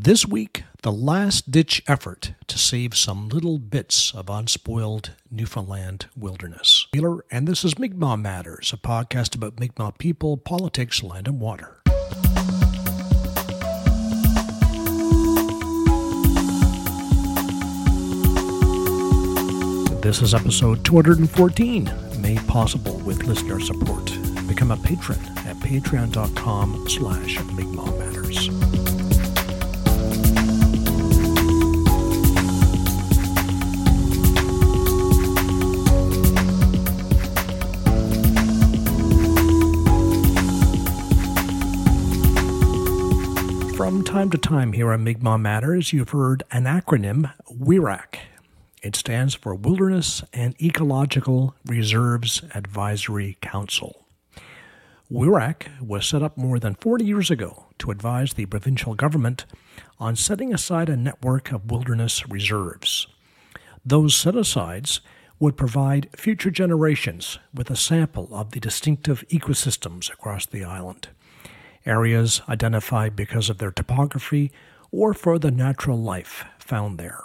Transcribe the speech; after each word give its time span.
This 0.00 0.24
week, 0.24 0.62
the 0.82 0.92
last 0.92 1.50
ditch 1.50 1.82
effort 1.88 2.34
to 2.46 2.56
save 2.56 2.94
some 2.94 3.28
little 3.28 3.58
bits 3.58 4.14
of 4.14 4.30
unspoiled 4.30 5.10
Newfoundland 5.28 6.06
wilderness. 6.16 6.86
And 7.32 7.48
this 7.48 7.64
is 7.64 7.80
Mi'kmaq 7.80 8.20
Matters, 8.22 8.72
a 8.72 8.76
podcast 8.76 9.34
about 9.34 9.58
Mi'kmaq 9.58 9.98
people, 9.98 10.36
politics, 10.36 11.02
land, 11.02 11.26
and 11.26 11.40
water. 11.40 11.80
This 20.00 20.22
is 20.22 20.32
episode 20.32 20.84
214, 20.84 21.90
made 22.20 22.46
possible 22.46 22.98
with 22.98 23.24
listener 23.24 23.58
support. 23.58 24.06
Become 24.46 24.70
a 24.70 24.76
patron 24.76 25.18
at 25.38 25.56
patreon.com 25.56 26.88
slash 26.88 27.40
Mi'kmaq 27.46 27.98
Matters. 27.98 28.17
From 43.88 44.04
time 44.04 44.28
to 44.32 44.36
time 44.36 44.74
here 44.74 44.92
on 44.92 45.02
Mi'kmaq 45.02 45.40
Matters, 45.40 45.94
you've 45.94 46.10
heard 46.10 46.42
an 46.50 46.64
acronym, 46.64 47.32
WERAC. 47.50 48.18
It 48.82 48.94
stands 48.94 49.34
for 49.34 49.54
Wilderness 49.54 50.22
and 50.30 50.54
Ecological 50.62 51.54
Reserves 51.64 52.42
Advisory 52.54 53.38
Council. 53.40 54.04
WERAC 55.10 55.68
was 55.80 56.06
set 56.06 56.22
up 56.22 56.36
more 56.36 56.58
than 56.58 56.74
40 56.74 57.02
years 57.06 57.30
ago 57.30 57.68
to 57.78 57.90
advise 57.90 58.34
the 58.34 58.44
provincial 58.44 58.94
government 58.94 59.46
on 59.98 60.16
setting 60.16 60.52
aside 60.52 60.90
a 60.90 60.94
network 60.94 61.50
of 61.50 61.70
wilderness 61.70 62.28
reserves. 62.28 63.06
Those 63.86 64.14
set 64.14 64.36
asides 64.36 65.00
would 65.38 65.56
provide 65.56 66.10
future 66.14 66.50
generations 66.50 67.38
with 67.54 67.70
a 67.70 67.76
sample 67.76 68.28
of 68.32 68.50
the 68.50 68.60
distinctive 68.60 69.24
ecosystems 69.30 70.12
across 70.12 70.44
the 70.44 70.62
island 70.62 71.08
areas 71.88 72.42
identified 72.48 73.16
because 73.16 73.50
of 73.50 73.58
their 73.58 73.70
topography 73.70 74.52
or 74.90 75.14
for 75.14 75.38
the 75.38 75.50
natural 75.50 75.98
life 75.98 76.44
found 76.58 76.98
there. 76.98 77.24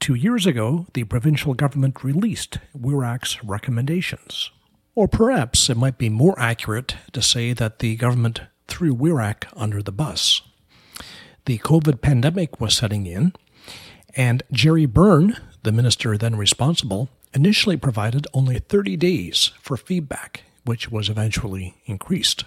Two 0.00 0.14
years 0.14 0.46
ago, 0.46 0.86
the 0.94 1.04
provincial 1.04 1.54
government 1.54 2.04
released 2.04 2.58
WERAC's 2.78 3.42
recommendations. 3.42 4.50
Or 4.94 5.08
perhaps 5.08 5.68
it 5.68 5.76
might 5.76 5.98
be 5.98 6.08
more 6.08 6.38
accurate 6.38 6.96
to 7.12 7.22
say 7.22 7.52
that 7.52 7.78
the 7.78 7.96
government 7.96 8.42
threw 8.68 8.94
WERAC 8.94 9.46
under 9.56 9.82
the 9.82 9.92
bus. 9.92 10.42
The 11.46 11.58
COVID 11.58 12.00
pandemic 12.00 12.60
was 12.60 12.76
setting 12.76 13.06
in, 13.06 13.32
and 14.16 14.42
Jerry 14.52 14.86
Byrne, 14.86 15.36
the 15.62 15.72
minister 15.72 16.16
then 16.16 16.36
responsible, 16.36 17.08
initially 17.34 17.76
provided 17.76 18.26
only 18.32 18.58
30 18.58 18.96
days 18.96 19.50
for 19.60 19.76
feedback, 19.76 20.44
which 20.64 20.90
was 20.90 21.08
eventually 21.08 21.74
increased. 21.86 22.44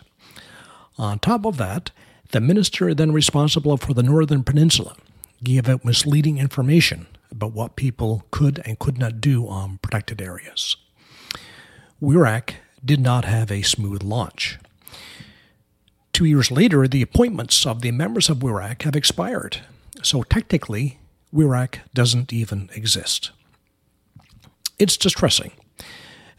On 0.97 1.19
top 1.19 1.45
of 1.45 1.57
that, 1.57 1.91
the 2.31 2.41
minister 2.41 2.93
then 2.93 3.11
responsible 3.11 3.77
for 3.77 3.93
the 3.93 4.03
Northern 4.03 4.43
Peninsula 4.43 4.95
gave 5.43 5.69
out 5.69 5.85
misleading 5.85 6.39
information 6.39 7.07
about 7.31 7.53
what 7.53 7.75
people 7.75 8.25
could 8.31 8.61
and 8.65 8.79
could 8.79 8.97
not 8.97 9.21
do 9.21 9.47
on 9.47 9.77
protected 9.79 10.21
areas. 10.21 10.75
WERAC 12.01 12.55
did 12.83 12.99
not 12.99 13.25
have 13.25 13.51
a 13.51 13.61
smooth 13.61 14.03
launch. 14.03 14.57
Two 16.13 16.25
years 16.25 16.49
later, 16.49 16.87
the 16.87 17.01
appointments 17.01 17.65
of 17.65 17.81
the 17.81 17.91
members 17.91 18.29
of 18.29 18.39
WERAC 18.39 18.81
have 18.83 18.95
expired, 18.95 19.61
so 20.01 20.23
technically, 20.23 20.99
WERAC 21.33 21.79
doesn't 21.93 22.33
even 22.33 22.69
exist. 22.73 23.31
It's 24.79 24.97
distressing, 24.97 25.51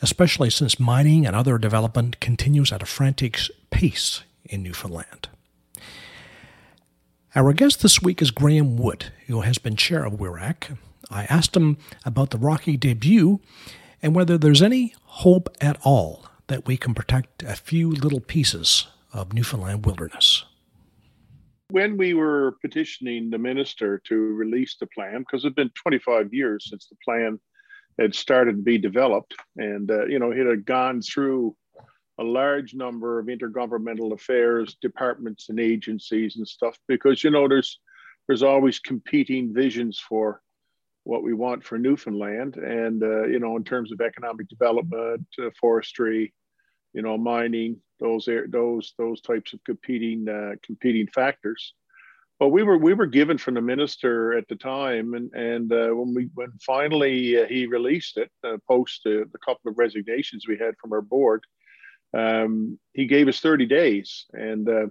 especially 0.02 0.50
since 0.50 0.80
mining 0.80 1.26
and 1.26 1.36
other 1.36 1.58
development 1.58 2.18
continues 2.18 2.72
at 2.72 2.82
a 2.82 2.86
frantic 2.86 3.38
pace 3.70 4.22
in 4.48 4.62
Newfoundland. 4.62 5.28
Our 7.34 7.52
guest 7.52 7.82
this 7.82 8.02
week 8.02 8.22
is 8.22 8.30
Graham 8.30 8.76
Wood, 8.76 9.12
who 9.26 9.42
has 9.42 9.58
been 9.58 9.76
chair 9.76 10.04
of 10.04 10.14
WERAC. 10.14 10.76
I 11.10 11.24
asked 11.24 11.56
him 11.56 11.76
about 12.04 12.30
the 12.30 12.38
Rocky 12.38 12.76
debut 12.76 13.40
and 14.02 14.14
whether 14.14 14.38
there's 14.38 14.62
any 14.62 14.94
hope 15.04 15.48
at 15.60 15.78
all 15.84 16.24
that 16.46 16.66
we 16.66 16.76
can 16.76 16.94
protect 16.94 17.42
a 17.42 17.54
few 17.54 17.90
little 17.90 18.20
pieces 18.20 18.86
of 19.12 19.32
Newfoundland 19.32 19.84
wilderness. 19.84 20.44
When 21.70 21.96
we 21.98 22.14
were 22.14 22.56
petitioning 22.62 23.30
the 23.30 23.38
minister 23.38 24.00
to 24.06 24.14
release 24.14 24.76
the 24.80 24.86
plan, 24.86 25.18
because 25.20 25.44
it 25.44 25.48
had 25.48 25.54
been 25.54 25.70
25 25.74 26.32
years 26.32 26.66
since 26.70 26.86
the 26.88 26.96
plan 27.04 27.38
had 27.98 28.14
started 28.14 28.56
to 28.56 28.62
be 28.62 28.78
developed, 28.78 29.34
and 29.56 29.90
uh, 29.90 30.06
you 30.06 30.18
know 30.18 30.30
it 30.30 30.46
had 30.46 30.64
gone 30.64 31.02
through 31.02 31.54
a 32.18 32.24
large 32.24 32.74
number 32.74 33.18
of 33.18 33.26
intergovernmental 33.26 34.12
affairs 34.12 34.76
departments 34.80 35.48
and 35.48 35.60
agencies 35.60 36.36
and 36.36 36.46
stuff 36.46 36.76
because 36.88 37.22
you 37.22 37.30
know 37.30 37.46
there's 37.48 37.80
there's 38.26 38.42
always 38.42 38.78
competing 38.78 39.54
visions 39.54 39.98
for 39.98 40.42
what 41.04 41.22
we 41.22 41.32
want 41.32 41.64
for 41.64 41.78
Newfoundland. 41.78 42.56
And 42.56 43.02
uh, 43.02 43.24
you 43.24 43.38
know 43.38 43.56
in 43.56 43.64
terms 43.64 43.92
of 43.92 44.00
economic 44.00 44.48
development 44.48 45.26
uh, 45.42 45.50
forestry 45.60 46.34
you 46.94 47.02
know 47.02 47.16
mining 47.18 47.80
those 48.00 48.28
those 48.48 48.94
those 48.98 49.20
types 49.20 49.52
of 49.52 49.62
competing 49.64 50.28
uh, 50.28 50.56
competing 50.62 51.06
factors. 51.08 51.74
But 52.40 52.48
we 52.48 52.62
were 52.62 52.78
we 52.78 52.94
were 52.94 53.06
given 53.06 53.38
from 53.38 53.54
the 53.54 53.60
minister 53.60 54.36
at 54.36 54.48
the 54.48 54.56
time 54.56 55.14
and 55.14 55.32
and 55.34 55.72
uh, 55.72 55.90
when 55.90 56.14
we 56.14 56.28
when 56.34 56.52
finally 56.64 57.40
uh, 57.40 57.46
he 57.46 57.66
released 57.66 58.16
it 58.16 58.30
uh, 58.44 58.58
post 58.66 59.02
the 59.04 59.28
couple 59.44 59.70
of 59.70 59.78
resignations 59.78 60.46
we 60.46 60.58
had 60.58 60.74
from 60.80 60.92
our 60.92 61.02
board 61.02 61.44
um, 62.14 62.78
he 62.92 63.06
gave 63.06 63.28
us 63.28 63.40
30 63.40 63.66
days 63.66 64.26
and 64.32 64.68
uh, 64.68 64.86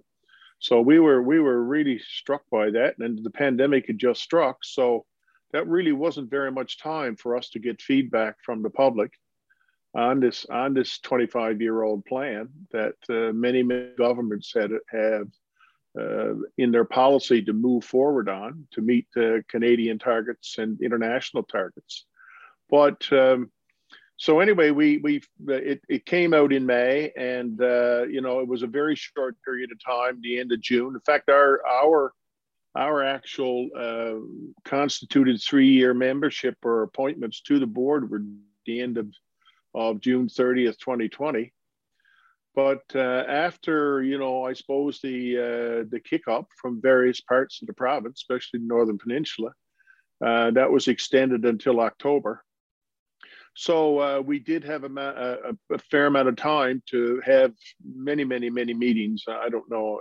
so 0.59 0.81
we 0.81 0.99
were 0.99 1.21
we 1.21 1.39
were 1.39 1.63
really 1.63 1.99
struck 1.99 2.41
by 2.51 2.69
that 2.71 2.95
and 2.99 3.23
the 3.23 3.29
pandemic 3.29 3.87
had 3.87 3.97
just 3.97 4.21
struck 4.21 4.57
so 4.63 5.05
that 5.53 5.67
really 5.67 5.91
wasn't 5.91 6.29
very 6.29 6.51
much 6.51 6.79
time 6.79 7.15
for 7.15 7.35
us 7.35 7.49
to 7.49 7.59
get 7.59 7.81
feedback 7.81 8.35
from 8.43 8.61
the 8.61 8.69
public 8.69 9.11
on 9.95 10.19
this 10.19 10.45
on 10.45 10.73
this 10.73 10.99
25 10.99 11.61
year 11.61 11.81
old 11.81 12.05
plan 12.05 12.49
that 12.71 12.95
uh, 13.09 13.33
many, 13.33 13.63
many 13.63 13.89
governments 13.97 14.53
had 14.53 14.71
have 14.89 15.27
uh, 15.99 16.35
in 16.57 16.71
their 16.71 16.85
policy 16.85 17.41
to 17.41 17.53
move 17.53 17.83
forward 17.83 18.29
on 18.29 18.67
to 18.71 18.81
meet 18.81 19.07
the 19.15 19.43
Canadian 19.49 19.97
targets 19.97 20.59
and 20.59 20.79
international 20.81 21.41
targets. 21.43 22.05
But 22.69 23.11
um, 23.11 23.49
so 24.17 24.39
anyway, 24.39 24.71
we 24.71 24.97
we 24.97 25.21
it, 25.47 25.81
it 25.87 26.05
came 26.05 26.33
out 26.33 26.51
in 26.51 26.65
May, 26.65 27.11
and 27.15 27.61
uh, 27.61 28.03
you 28.03 28.21
know 28.21 28.39
it 28.39 28.47
was 28.47 28.63
a 28.63 28.67
very 28.67 28.95
short 28.95 29.35
period 29.45 29.71
of 29.71 29.83
time, 29.83 30.19
the 30.21 30.39
end 30.39 30.51
of 30.51 30.59
June. 30.59 30.95
In 30.95 31.01
fact, 31.01 31.29
our 31.29 31.61
our 31.65 32.13
our 32.75 33.03
actual 33.03 33.69
uh, 33.77 34.15
constituted 34.65 35.39
three-year 35.41 35.93
membership 35.93 36.55
or 36.63 36.81
appointments 36.81 37.41
to 37.41 37.59
the 37.59 37.67
board 37.67 38.09
were 38.09 38.23
the 38.65 38.81
end 38.81 38.97
of 38.97 39.07
of 39.75 40.01
June 40.01 40.27
30th, 40.27 40.79
2020. 40.79 41.53
But 42.55 42.81
uh, 42.95 43.23
after 43.27 44.01
you 44.01 44.17
know, 44.17 44.43
I 44.43 44.53
suppose 44.53 44.99
the 44.99 45.37
uh, 45.37 45.85
the 45.91 45.99
kick 46.03 46.27
up 46.27 46.47
from 46.59 46.81
various 46.81 47.21
parts 47.21 47.61
of 47.61 47.67
the 47.67 47.73
province, 47.73 48.19
especially 48.21 48.61
the 48.61 48.65
Northern 48.65 48.97
Peninsula, 48.97 49.51
uh, 50.25 50.49
that 50.51 50.71
was 50.71 50.87
extended 50.87 51.45
until 51.45 51.81
October. 51.81 52.43
So 53.59 53.99
uh, 53.99 54.21
we 54.21 54.37
did 54.37 54.63
have 54.65 54.83
a, 54.83 54.87
a, 54.87 55.73
a, 55.73 55.79
fair 55.79 56.05
amount 56.05 56.27
of 56.27 56.35
time 56.35 56.83
to 56.91 57.19
have 57.25 57.53
many, 57.83 58.23
many, 58.23 58.51
many 58.51 58.75
meetings. 58.75 59.23
I 59.27 59.49
don't 59.49 59.67
know. 59.67 59.99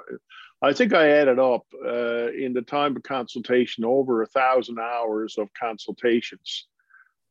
I 0.61 0.75
think 0.75 0.93
I 0.93 1.09
added 1.09 1.39
up 1.39 1.63
uh, 1.83 2.33
in 2.33 2.53
the 2.53 2.61
time 2.61 2.95
of 2.97 3.03
consultation 3.03 3.83
over 3.83 4.21
a 4.21 4.27
thousand 4.27 4.79
hours 4.79 5.39
of 5.39 5.49
consultations 5.59 6.67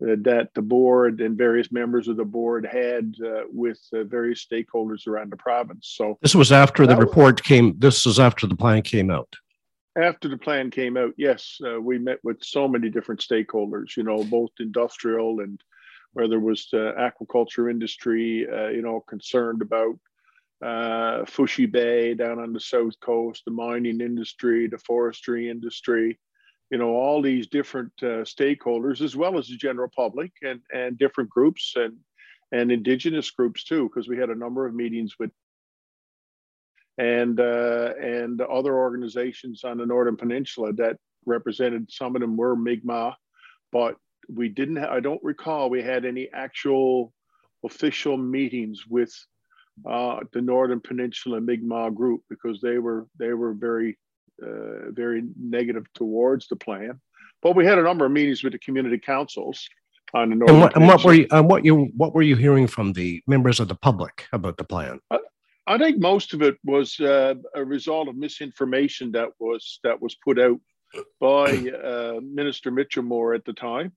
uh, 0.01 0.16
that 0.24 0.50
the 0.56 0.63
board 0.63 1.22
and 1.22 1.38
various 1.38 1.72
members 1.72 2.07
of 2.07 2.18
the 2.18 2.25
board 2.25 2.66
had 2.66 3.13
uh, 3.24 3.44
with 3.51 3.80
various 3.94 4.44
stakeholders 4.44 5.06
around 5.06 5.31
the 5.31 5.38
province. 5.38 5.94
So 5.95 6.18
this 6.24 6.33
was 6.33 6.51
after 6.51 6.88
the 6.88 6.95
report 6.95 7.44
came. 7.44 7.78
This 7.78 8.04
was 8.04 8.19
after 8.19 8.48
the 8.48 8.56
plan 8.56 8.81
came 8.81 9.12
out 9.12 9.36
after 9.98 10.28
the 10.28 10.38
plan 10.38 10.71
came 10.71 10.98
out, 10.98 11.13
yes, 11.16 11.57
uh, 11.66 11.80
we 11.80 11.98
met 11.98 12.19
with 12.21 12.44
so 12.44 12.68
many 12.68 12.89
different 12.89 13.21
stakeholders, 13.21 13.95
you 13.95 14.04
know, 14.04 14.25
both 14.25 14.50
industrial 14.60 15.39
and 15.39 15.62
where 16.16 16.30
there 16.30 16.40
was 16.40 16.70
the 16.72 16.94
aquaculture 16.98 17.70
industry, 17.70 18.48
uh, 18.50 18.70
you 18.70 18.82
know, 18.82 19.02
concerned 19.02 19.62
about 19.62 20.00
uh, 20.64 21.26
Facheux 21.26 21.70
Bay 21.70 22.14
down 22.14 22.40
on 22.40 22.54
the 22.54 22.60
south 22.60 22.98
coast, 23.02 23.44
the 23.44 23.52
mining 23.52 24.00
industry, 24.00 24.68
the 24.68 24.78
forestry 24.78 25.50
industry, 25.50 26.18
you 26.72 26.78
know, 26.78 26.92
all 26.92 27.22
these 27.22 27.48
different 27.48 27.92
uh, 28.02 28.24
stakeholders, 28.24 29.02
as 29.02 29.18
well 29.18 29.38
as 29.38 29.50
the 29.50 29.58
general 29.58 29.90
public 29.94 30.32
and, 30.42 30.62
and 30.74 30.98
different 30.98 31.30
groups 31.30 31.74
and, 31.76 31.98
and 32.54 32.72
indigenous 32.72 33.30
groups 33.32 33.66
too, 33.66 33.90
because 33.90 34.08
we 34.08 34.18
had 34.18 34.30
a 34.30 34.36
number 34.36 34.66
of 34.66 34.74
meetings 34.74 35.16
with 35.20 35.32
and 36.98 37.42
uh, 37.42 37.92
and 38.02 38.40
other 38.40 38.74
organizations 38.74 39.66
on 39.66 39.80
the 39.80 39.86
Northern 39.86 40.16
Peninsula 40.16 40.72
that 40.72 40.96
represented. 41.26 41.92
Some 41.92 42.16
of 42.16 42.22
them 42.22 42.38
were 42.38 42.56
Mi'kmaq, 42.56 43.16
but 43.74 43.98
we 44.33 44.50
didn't. 44.50 44.77
I 44.77 45.00
don't 45.00 45.24
recall 45.24 45.69
we 45.69 45.81
had 45.81 46.06
any 46.06 46.30
actual 46.33 47.13
official 47.63 48.18
meetings 48.18 48.86
with 48.88 49.13
uh, 49.86 50.19
the 50.31 50.42
Northern 50.42 50.80
Peninsula 50.80 51.42
Mi'kmaq 51.42 51.94
group 51.94 52.22
because 52.30 52.62
they 52.62 52.77
were 52.77 53.07
they 53.19 53.33
were 53.33 53.54
very 53.54 53.98
uh, 54.42 54.92
very 54.92 55.24
negative 55.39 55.86
towards 55.94 56.48
the 56.48 56.56
plan. 56.56 57.00
But 57.42 57.56
we 57.56 57.66
had 57.66 57.77
a 57.77 57.83
number 57.83 58.06
of 58.06 58.12
meetings 58.12 58.44
with 58.44 58.54
the 58.54 58.60
community 58.60 58.98
councils 58.98 59.68
on 60.13 60.30
the 60.30 60.36
Northern 60.36 60.56
and 60.56 60.63
what, 60.63 60.75
and 60.75 60.88
what 60.88 61.04
were 61.04 61.13
you 61.13 61.28
and 61.31 61.48
what 61.48 61.66
you 61.66 61.92
what 61.98 62.13
were 62.13 62.21
you 62.21 62.36
hearing 62.36 62.68
from 62.68 62.94
the 62.94 63.21
members 63.28 63.60
of 63.60 63.68
the 63.68 63.75
public 63.75 64.28
about 64.31 64.57
the 64.57 64.63
plan? 64.63 65.00
I, 65.12 65.19
I 65.68 65.78
think 65.78 66.00
most 66.00 66.33
of 66.33 66.42
it 66.42 66.57
was 66.63 67.00
uh, 67.00 67.36
a 67.56 67.63
result 67.63 68.07
of 68.07 68.16
misinformation 68.16 69.12
that 69.13 69.30
was 69.39 69.80
that 69.83 70.01
was 70.01 70.16
put 70.16 70.39
out 70.39 70.60
by 71.19 71.45
uh, 71.83 72.19
Minister 72.21 72.71
Mitchelmore 72.71 73.36
at 73.36 73.44
the 73.45 73.54
time 73.54 73.92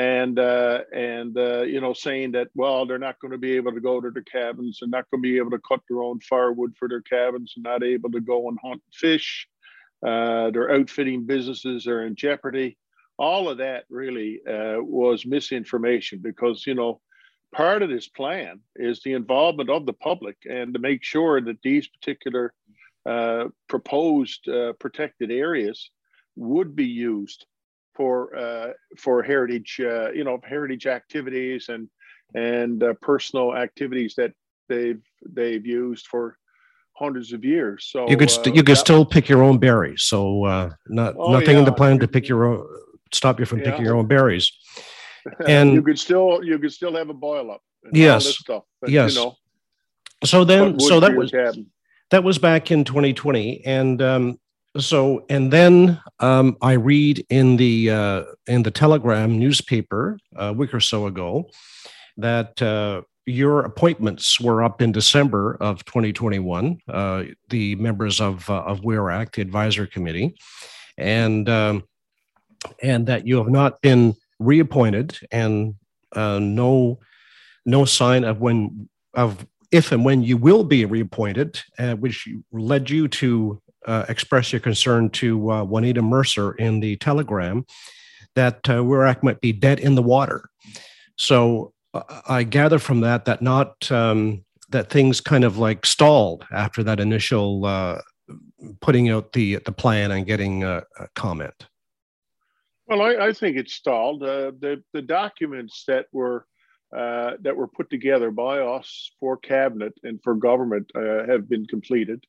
and 0.00 0.38
uh, 0.38 0.80
and 0.94 1.36
uh, 1.36 1.62
you 1.62 1.80
know 1.80 1.92
saying 1.92 2.32
that 2.32 2.48
well 2.54 2.86
they're 2.86 3.06
not 3.06 3.18
going 3.20 3.32
to 3.32 3.38
be 3.38 3.52
able 3.56 3.72
to 3.72 3.80
go 3.80 4.00
to 4.00 4.10
their 4.10 4.22
cabins 4.22 4.78
and 4.80 4.90
not 4.90 5.04
going 5.10 5.22
to 5.22 5.28
be 5.28 5.36
able 5.36 5.50
to 5.50 5.60
cut 5.68 5.80
their 5.88 6.02
own 6.02 6.18
firewood 6.20 6.72
for 6.78 6.88
their 6.88 7.02
cabins 7.02 7.52
and 7.56 7.64
not 7.64 7.82
able 7.82 8.10
to 8.10 8.20
go 8.20 8.48
and 8.48 8.58
hunt 8.62 8.82
fish 8.92 9.46
uh, 10.06 10.50
their 10.50 10.70
outfitting 10.72 11.26
businesses 11.26 11.86
are 11.86 12.06
in 12.06 12.14
jeopardy. 12.14 12.78
All 13.18 13.48
of 13.48 13.58
that 13.58 13.84
really 13.90 14.40
uh, 14.48 14.76
was 14.78 15.26
misinformation 15.26 16.20
because 16.22 16.66
you 16.66 16.74
know 16.74 17.00
part 17.54 17.82
of 17.82 17.90
this 17.90 18.08
plan 18.08 18.60
is 18.76 19.02
the 19.02 19.12
involvement 19.12 19.68
of 19.68 19.84
the 19.84 19.92
public 19.92 20.36
and 20.48 20.72
to 20.72 20.80
make 20.80 21.04
sure 21.04 21.40
that 21.40 21.60
these 21.62 21.88
particular 21.88 22.54
uh, 23.04 23.46
proposed 23.68 24.48
uh, 24.48 24.72
protected 24.74 25.30
areas 25.30 25.90
would 26.36 26.74
be 26.74 26.86
used 26.86 27.44
for 28.00 28.34
uh, 28.34 28.68
for 28.96 29.22
heritage, 29.22 29.78
uh, 29.78 30.10
you 30.12 30.24
know, 30.24 30.38
heritage 30.42 30.86
activities 30.86 31.68
and 31.68 31.86
and 32.34 32.82
uh, 32.82 32.94
personal 33.02 33.54
activities 33.54 34.14
that 34.16 34.32
they've 34.70 35.02
they've 35.34 35.66
used 35.66 36.06
for 36.06 36.38
hundreds 36.94 37.34
of 37.34 37.44
years. 37.44 37.88
So 37.92 38.08
you 38.08 38.16
could 38.16 38.30
st- 38.30 38.48
uh, 38.48 38.52
you 38.54 38.62
could 38.62 38.78
still 38.78 39.04
pick 39.04 39.28
your 39.28 39.42
own 39.42 39.58
berries. 39.58 40.04
So 40.04 40.44
uh, 40.46 40.70
not 40.88 41.14
oh, 41.18 41.32
nothing 41.32 41.56
yeah. 41.56 41.58
in 41.58 41.64
the 41.66 41.72
plan 41.72 41.98
to 41.98 42.08
pick 42.08 42.26
your 42.26 42.46
own 42.46 42.66
stop 43.12 43.38
you 43.38 43.44
from 43.44 43.58
yeah. 43.58 43.66
picking 43.66 43.84
your 43.84 43.96
own 43.96 44.06
berries. 44.06 44.50
And 45.46 45.74
you 45.74 45.82
could 45.82 45.98
still 45.98 46.40
you 46.42 46.58
could 46.58 46.72
still 46.72 46.96
have 46.96 47.10
a 47.10 47.18
boil 47.28 47.50
up. 47.50 47.60
yes. 47.92 48.24
Stuff, 48.38 48.62
but, 48.80 48.88
yes. 48.88 49.14
You 49.14 49.20
know, 49.20 49.34
so 50.24 50.44
then 50.44 50.80
so 50.80 50.98
that 51.00 51.14
was 51.14 51.30
cabin. 51.30 51.66
that 52.10 52.24
was 52.24 52.38
back 52.38 52.70
in 52.70 52.84
2020 52.84 53.66
and 53.66 54.00
um, 54.00 54.40
so 54.78 55.24
and 55.28 55.52
then 55.52 56.00
um, 56.20 56.56
I 56.62 56.72
read 56.72 57.24
in 57.28 57.56
the 57.56 57.90
uh, 57.90 58.22
in 58.46 58.62
the 58.62 58.70
Telegram 58.70 59.38
newspaper 59.38 60.18
a 60.36 60.52
week 60.52 60.72
or 60.72 60.80
so 60.80 61.06
ago 61.06 61.50
that 62.16 62.60
uh, 62.62 63.02
your 63.26 63.60
appointments 63.60 64.40
were 64.40 64.62
up 64.62 64.80
in 64.80 64.92
December 64.92 65.56
of 65.60 65.84
2021. 65.84 66.78
Uh, 66.88 67.24
the 67.48 67.74
members 67.76 68.20
of 68.20 68.48
uh, 68.48 68.62
of 68.62 68.80
WERAC, 68.80 69.32
the 69.32 69.42
advisory 69.42 69.88
committee, 69.88 70.36
and 70.96 71.48
um, 71.48 71.84
and 72.82 73.06
that 73.06 73.26
you 73.26 73.38
have 73.38 73.50
not 73.50 73.80
been 73.80 74.14
reappointed, 74.38 75.18
and 75.32 75.74
uh, 76.14 76.38
no 76.38 76.98
no 77.66 77.84
sign 77.84 78.24
of 78.24 78.40
when 78.40 78.88
of 79.14 79.46
if 79.72 79.92
and 79.92 80.04
when 80.04 80.22
you 80.22 80.36
will 80.36 80.64
be 80.64 80.84
reappointed, 80.84 81.60
uh, 81.78 81.94
which 81.94 82.28
led 82.52 82.90
you 82.90 83.08
to 83.08 83.60
uh, 83.86 84.04
express 84.08 84.52
your 84.52 84.60
concern 84.60 85.10
to 85.10 85.50
uh, 85.50 85.64
Juanita 85.64 86.02
Mercer 86.02 86.52
in 86.52 86.80
the 86.80 86.96
Telegram 86.96 87.64
that 88.34 88.68
uh, 88.68 88.82
might 89.22 89.40
be 89.40 89.52
dead 89.52 89.80
in 89.80 89.94
the 89.94 90.02
water. 90.02 90.48
So 91.16 91.72
uh, 91.94 92.02
I 92.28 92.42
gather 92.42 92.78
from 92.78 93.00
that 93.00 93.24
that 93.24 93.42
not 93.42 93.90
um, 93.90 94.44
that 94.70 94.90
things 94.90 95.20
kind 95.20 95.44
of 95.44 95.58
like 95.58 95.84
stalled 95.84 96.46
after 96.52 96.82
that 96.84 97.00
initial 97.00 97.64
uh, 97.66 98.00
putting 98.80 99.08
out 99.10 99.32
the 99.32 99.56
the 99.56 99.72
plan 99.72 100.10
and 100.10 100.26
getting 100.26 100.64
a, 100.64 100.82
a 100.98 101.08
comment. 101.14 101.66
Well, 102.86 103.02
I, 103.02 103.28
I, 103.28 103.32
think 103.32 103.56
it 103.56 103.70
stalled. 103.70 104.22
Uh, 104.22 104.52
the 104.58 104.82
the 104.92 105.02
documents 105.02 105.84
that 105.86 106.06
were 106.12 106.46
uh, 106.96 107.32
that 107.40 107.56
were 107.56 107.68
put 107.68 107.88
together 107.90 108.30
by 108.30 108.58
us 108.58 109.12
for 109.20 109.36
cabinet 109.36 109.94
and 110.02 110.20
for 110.22 110.34
government 110.34 110.90
uh, 110.94 111.24
have 111.26 111.48
been 111.48 111.66
completed. 111.66 112.24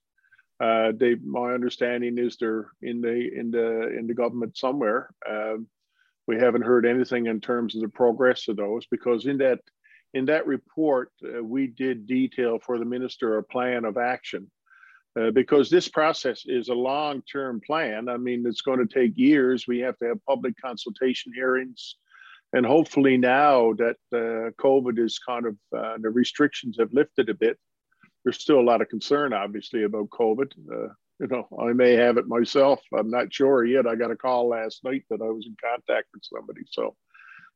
Uh, 0.62 0.92
they, 0.96 1.16
my 1.16 1.54
understanding 1.54 2.18
is 2.18 2.38
they're 2.38 2.68
in 2.82 3.02
the 3.02 3.30
in 3.36 3.50
the 3.50 3.98
in 3.98 4.06
the 4.06 4.14
government 4.14 4.56
somewhere. 4.56 5.10
Um, 5.28 5.68
we 6.28 6.38
haven't 6.38 6.62
heard 6.62 6.86
anything 6.86 7.26
in 7.26 7.42
terms 7.42 7.76
of 7.76 7.82
the 7.82 7.90
progress 7.90 8.48
of 8.48 8.58
those 8.58 8.86
because 8.92 9.26
in 9.26 9.38
that 9.40 9.60
in 10.14 10.26
that 10.26 10.46
report 10.46 11.12
uh, 11.26 11.44
we 11.44 11.68
did 11.68 12.06
detail 12.06 12.60
for 12.60 12.78
the 12.78 12.86
minister 12.86 13.38
a 13.38 13.44
plan 13.44 13.86
of 13.86 13.98
action 13.98 14.52
uh, 15.20 15.32
because 15.32 15.70
this 15.70 15.88
process 15.88 16.44
is 16.46 16.70
a 16.70 16.74
long-term 16.74 17.62
plan. 17.66 18.08
I 18.08 18.18
mean, 18.18 18.46
it's 18.46 18.62
going 18.62 18.86
to 18.86 18.94
take 18.94 19.18
years. 19.18 19.68
We 19.68 19.80
have 19.80 19.98
to 20.00 20.06
have 20.06 20.26
public 20.26 20.54
consultation 20.62 21.34
hearings, 21.34 21.96
and 22.54 22.66
hopefully 22.66 23.18
now 23.18 23.74
that 23.74 23.98
uh, 24.14 24.52
COVID 24.62 25.00
is 25.00 25.20
kind 25.20 25.48
of 25.48 25.58
uh, 25.76 25.98
the 26.00 26.10
restrictions 26.10 26.78
have 26.80 26.94
lifted 26.94 27.30
a 27.30 27.34
bit, 27.34 27.58
there's 28.24 28.40
still 28.40 28.60
a 28.60 28.62
lot 28.62 28.82
of 28.82 28.90
concern, 28.90 29.34
obviously, 29.34 29.84
about 29.84 30.10
COVID. 30.10 30.52
Uh, 30.72 30.94
you 31.20 31.28
know, 31.28 31.48
I 31.60 31.74
may 31.74 31.94
have 31.94 32.18
it 32.18 32.28
myself. 32.28 32.80
I'm 32.98 33.10
not 33.10 33.34
sure 33.34 33.64
yet. 33.64 33.88
I 33.88 33.96
got 33.96 34.12
a 34.12 34.16
call 34.16 34.50
last 34.50 34.84
night 34.84 35.04
that 35.10 35.22
I 35.22 35.30
was 35.30 35.46
in 35.46 35.56
contact 35.64 36.08
with 36.14 36.24
somebody. 36.24 36.62
So, 36.70 36.96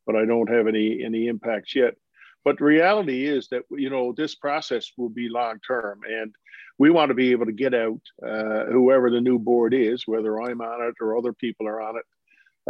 but 0.05 0.15
I 0.15 0.25
don't 0.25 0.49
have 0.49 0.67
any 0.67 1.03
any 1.03 1.27
impacts 1.27 1.75
yet. 1.75 1.95
But 2.43 2.61
reality 2.61 3.25
is 3.25 3.47
that 3.49 3.63
you 3.71 3.89
know 3.89 4.13
this 4.13 4.35
process 4.35 4.91
will 4.97 5.09
be 5.09 5.29
long 5.29 5.59
term, 5.67 6.01
and 6.07 6.33
we 6.77 6.91
want 6.91 7.09
to 7.09 7.15
be 7.15 7.31
able 7.31 7.47
to 7.47 7.51
get 7.51 7.73
out 7.73 8.01
uh, 8.23 8.65
whoever 8.65 9.09
the 9.09 9.21
new 9.21 9.39
board 9.39 9.73
is, 9.73 10.03
whether 10.05 10.39
I'm 10.39 10.61
on 10.61 10.87
it 10.87 10.95
or 11.01 11.17
other 11.17 11.33
people 11.33 11.67
are 11.67 11.81
on 11.81 11.95
it, 11.97 12.05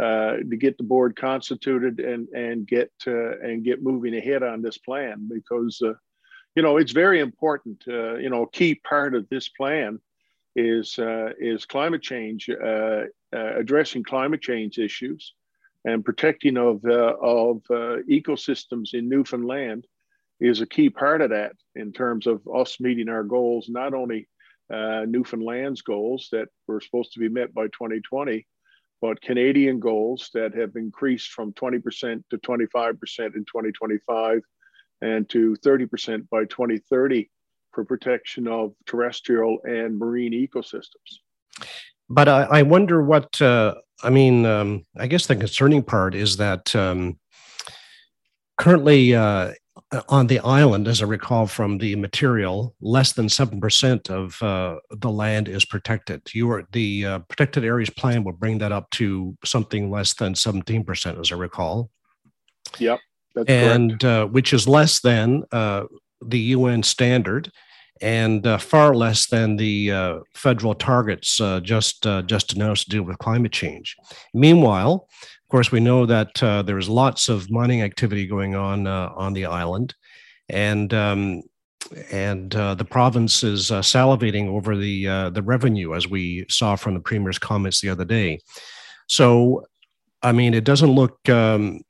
uh, 0.02 0.36
to 0.48 0.56
get 0.56 0.78
the 0.78 0.84
board 0.84 1.14
constituted 1.14 2.00
and 2.00 2.28
and 2.28 2.66
get 2.66 2.90
uh, 3.06 3.38
and 3.40 3.64
get 3.64 3.82
moving 3.82 4.16
ahead 4.16 4.42
on 4.42 4.62
this 4.62 4.78
plan 4.78 5.28
because 5.30 5.82
uh, 5.82 5.92
you 6.56 6.62
know, 6.62 6.78
it's 6.78 6.92
very 6.92 7.20
important. 7.20 7.84
Uh, 7.86 8.16
you 8.16 8.30
know, 8.30 8.42
a 8.42 8.50
key 8.50 8.74
part 8.74 9.14
of 9.14 9.28
this 9.28 9.48
plan 9.48 10.00
is 10.56 10.98
uh, 10.98 11.32
is 11.38 11.66
climate 11.66 12.02
change, 12.02 12.48
uh, 12.48 13.02
uh 13.34 13.58
addressing 13.58 14.02
climate 14.02 14.40
change 14.40 14.78
issues, 14.78 15.34
and 15.84 16.04
protecting 16.04 16.56
of 16.56 16.82
uh, 16.86 17.14
of 17.20 17.58
uh, 17.70 17.98
ecosystems 18.10 18.94
in 18.94 19.08
Newfoundland 19.08 19.86
is 20.40 20.62
a 20.62 20.66
key 20.66 20.88
part 20.88 21.20
of 21.20 21.30
that 21.30 21.52
in 21.74 21.92
terms 21.92 22.26
of 22.26 22.40
us 22.54 22.80
meeting 22.80 23.08
our 23.08 23.22
goals, 23.22 23.68
not 23.68 23.94
only 23.94 24.28
Newfoundland's 24.70 25.80
goals 25.80 26.28
that 26.32 26.48
were 26.66 26.80
supposed 26.80 27.12
to 27.12 27.20
be 27.20 27.28
met 27.28 27.54
by 27.54 27.66
2020, 27.68 28.46
but 29.00 29.22
Canadian 29.22 29.80
goals 29.80 30.28
that 30.34 30.54
have 30.54 30.76
increased 30.76 31.30
from 31.30 31.52
20% 31.54 32.22
to 32.28 32.36
25% 32.36 32.66
in 32.66 33.44
2025 33.44 34.42
and 35.02 35.28
to 35.30 35.56
30% 35.64 36.28
by 36.28 36.44
2030 36.44 37.30
for 37.72 37.84
protection 37.84 38.48
of 38.48 38.72
terrestrial 38.86 39.58
and 39.64 39.98
marine 39.98 40.32
ecosystems. 40.32 41.20
But 42.08 42.28
I, 42.28 42.42
I 42.44 42.62
wonder 42.62 43.02
what, 43.02 43.40
uh, 43.42 43.74
I 44.02 44.10
mean, 44.10 44.46
um, 44.46 44.86
I 44.96 45.06
guess 45.06 45.26
the 45.26 45.36
concerning 45.36 45.82
part 45.82 46.14
is 46.14 46.36
that 46.38 46.74
um, 46.74 47.18
currently 48.58 49.14
uh, 49.14 49.52
on 50.08 50.26
the 50.26 50.38
island, 50.40 50.88
as 50.88 51.02
I 51.02 51.06
recall 51.06 51.46
from 51.46 51.78
the 51.78 51.96
material, 51.96 52.74
less 52.80 53.12
than 53.12 53.26
7% 53.26 54.10
of 54.10 54.42
uh, 54.42 54.78
the 54.90 55.10
land 55.10 55.48
is 55.48 55.64
protected. 55.64 56.22
You 56.32 56.50
are, 56.50 56.64
the 56.72 57.06
uh, 57.06 57.18
protected 57.20 57.64
areas 57.64 57.90
plan 57.90 58.24
will 58.24 58.32
bring 58.32 58.58
that 58.58 58.72
up 58.72 58.90
to 58.92 59.36
something 59.44 59.90
less 59.90 60.14
than 60.14 60.34
17%, 60.34 61.20
as 61.20 61.32
I 61.32 61.34
recall. 61.36 61.90
Yep. 62.78 63.00
That's 63.36 63.50
and 63.50 64.02
uh, 64.02 64.26
which 64.26 64.52
is 64.52 64.66
less 64.66 65.00
than 65.00 65.44
uh, 65.52 65.84
the 66.22 66.38
UN 66.38 66.82
standard 66.82 67.52
and 68.00 68.46
uh, 68.46 68.58
far 68.58 68.94
less 68.94 69.26
than 69.26 69.56
the 69.56 69.92
uh, 69.92 70.18
federal 70.34 70.74
targets 70.74 71.40
uh, 71.40 71.60
just 71.60 72.06
uh, 72.06 72.22
just 72.22 72.54
announced 72.54 72.84
to 72.84 72.90
deal 72.90 73.02
with 73.02 73.18
climate 73.18 73.52
change. 73.52 73.94
Meanwhile, 74.32 75.06
of 75.12 75.48
course, 75.50 75.70
we 75.70 75.80
know 75.80 76.06
that 76.06 76.34
there 76.34 76.78
is 76.78 76.88
lots 76.88 77.28
of 77.28 77.50
mining 77.50 77.82
activity 77.82 78.26
going 78.26 78.56
on 78.56 78.86
on 78.86 79.34
the 79.34 79.46
island, 79.46 79.94
and 80.48 80.92
um, 80.94 81.42
and 82.10 82.50
the 82.50 82.86
province 82.88 83.44
is 83.44 83.70
salivating 83.70 84.48
over 84.48 84.76
the 84.76 85.30
the 85.30 85.42
revenue, 85.42 85.94
as 85.94 86.08
we 86.08 86.46
saw 86.48 86.74
from 86.74 86.94
the 86.94 87.00
premier's 87.00 87.38
comments 87.38 87.80
the 87.80 87.90
other 87.90 88.04
day. 88.04 88.40
So, 89.08 89.66
I 90.22 90.32
mean, 90.32 90.54
it 90.54 90.64
doesn't 90.64 90.90
look 90.90 91.28
um, 91.28 91.82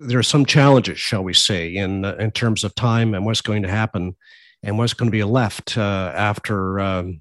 there 0.00 0.18
are 0.18 0.24
some 0.24 0.46
challenges, 0.46 0.98
shall 0.98 1.22
we 1.22 1.34
say, 1.34 1.74
in 1.74 2.04
uh, 2.04 2.16
in 2.18 2.30
terms 2.30 2.64
of 2.64 2.74
time 2.74 3.14
and 3.14 3.24
what's 3.24 3.42
going 3.42 3.62
to 3.62 3.68
happen 3.68 4.16
and 4.62 4.78
what's 4.78 4.94
going 4.94 5.08
to 5.08 5.16
be 5.16 5.24
left 5.24 5.76
uh, 5.76 6.12
after, 6.14 6.80
um, 6.80 7.20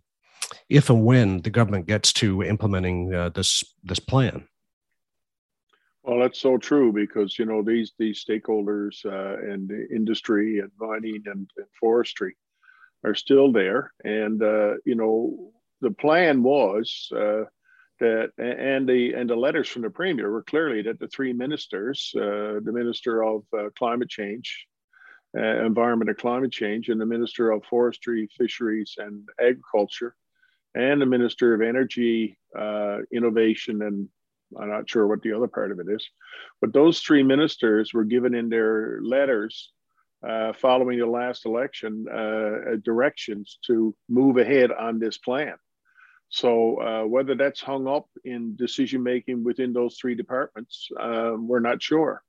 if 0.70 0.90
and 0.90 1.06
when 1.06 1.42
the 1.42 1.50
government 1.50 1.88
gets 1.88 2.12
to 2.14 2.42
implementing 2.42 3.14
uh, 3.14 3.30
this 3.30 3.64
this 3.84 4.00
plan. 4.00 4.48
Well, 6.04 6.20
that's 6.20 6.40
so 6.40 6.58
true 6.58 6.94
because 6.94 7.38
you 7.38 7.46
know 7.46 7.62
these 7.62 7.94
these 8.00 8.24
stakeholders 8.24 9.06
uh, 9.06 9.52
and 9.52 9.70
industry 9.92 10.60
and 10.60 10.72
mining 10.80 11.24
and, 11.26 11.50
and, 11.58 11.68
forestry 11.80 12.36
are 13.04 13.16
still 13.16 13.52
there, 13.52 13.92
and 14.06 14.42
uh, 14.42 14.76
you 14.86 14.96
know 14.96 15.52
the 15.82 15.92
plan 15.92 16.44
was 16.44 17.12
uh, 17.16 17.44
that 18.00 18.32
and 18.38 18.88
the 18.88 19.13
and 19.13 19.29
the 19.29 19.36
letters 19.36 19.68
from 19.68 19.84
the 19.84 19.89
premier 19.89 20.32
were 20.32 20.44
clearly 20.44 20.82
that 20.84 21.00
the 21.00 21.08
three 21.08 21.34
ministers, 21.34 22.12
uh, 22.15 22.60
the 22.63 22.72
minister 22.74 23.24
of 23.24 23.44
uh, 23.58 23.70
climate 23.77 24.10
change, 24.10 24.68
uh, 25.38 25.65
environment 25.65 26.10
and 26.10 26.18
climate 26.18 26.51
change, 26.51 26.89
and 26.89 27.00
the 27.00 27.06
minister 27.06 27.51
of 27.51 27.63
forestry, 27.65 28.27
fisheries, 28.38 28.96
and 28.98 29.27
agriculture, 29.39 30.15
and 30.75 31.01
the 31.01 31.06
minister 31.06 31.53
of 31.53 31.62
energy, 31.62 32.38
uh, 32.58 33.00
innovation, 33.12 33.82
and 33.82 34.08
I'm 34.60 34.70
not 34.70 34.89
sure 34.89 35.08
what 35.08 35.22
the 35.22 35.34
other 35.34 35.48
part 35.48 35.72
of 35.72 35.79
it 35.79 35.88
is, 35.89 36.08
but 36.62 36.74
those 36.74 37.01
three 37.01 37.24
ministers 37.24 37.94
were 37.94 38.06
given 38.06 38.34
in 38.34 38.50
their 38.50 39.00
letters. 39.01 39.72
Uh, 40.22 40.51
following 40.51 41.00
the 41.00 41.06
last 41.06 41.46
election, 41.46 42.06
uh, 42.10 42.75
directions 42.84 43.58
to 43.65 43.96
move 44.10 44.36
ahead 44.36 44.70
on 44.70 45.00
this 45.00 45.18
plan. 45.18 45.56
So 46.30 46.80
uh, 46.82 47.04
whether 47.06 47.36
that's 47.36 47.60
hung 47.60 47.88
up 47.88 48.08
in 48.24 48.56
decision 48.56 49.02
making 49.02 49.44
within 49.44 49.74
those 49.74 49.98
three 49.98 50.16
departments, 50.16 50.88
uh, 51.00 51.34
we're 51.38 51.60
not 51.60 51.82
sure. 51.82 52.24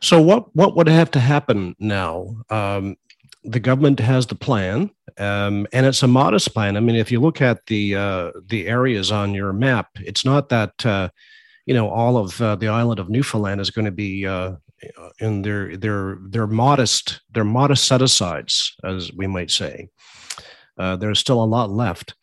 So 0.00 0.20
what 0.20 0.54
what 0.54 0.76
would 0.76 0.88
have 0.88 1.10
to 1.12 1.20
happen 1.20 1.74
now? 1.78 2.36
Um, 2.50 2.96
the 3.44 3.60
government 3.60 3.98
has 4.00 4.26
the 4.26 4.34
plan, 4.34 4.90
um, 5.18 5.66
and 5.72 5.86
it's 5.86 6.02
a 6.02 6.08
modest 6.08 6.52
plan. 6.52 6.76
I 6.76 6.80
mean, 6.80 6.96
if 6.96 7.10
you 7.10 7.20
look 7.20 7.40
at 7.40 7.64
the 7.66 7.94
uh, 7.94 8.30
the 8.46 8.66
areas 8.66 9.10
on 9.10 9.34
your 9.34 9.52
map, 9.52 9.88
it's 9.96 10.24
not 10.24 10.50
that 10.50 10.84
uh, 10.84 11.08
you 11.66 11.74
know 11.74 11.88
all 11.88 12.16
of 12.18 12.40
uh, 12.40 12.56
the 12.56 12.68
island 12.68 13.00
of 13.00 13.08
Newfoundland 13.08 13.60
is 13.60 13.70
going 13.70 13.86
to 13.86 13.90
be 13.90 14.26
uh, 14.26 14.52
in 15.18 15.42
their 15.42 15.76
their 15.76 16.18
their 16.28 16.46
modest 16.46 17.22
their 17.30 17.44
modest 17.44 17.86
set 17.86 18.02
asides, 18.02 18.74
as 18.84 19.12
we 19.14 19.26
might 19.26 19.50
say. 19.50 19.88
there's 20.76 21.18
still 21.18 21.42
a 21.42 21.44
lot 21.44 21.70
left. 21.70 22.14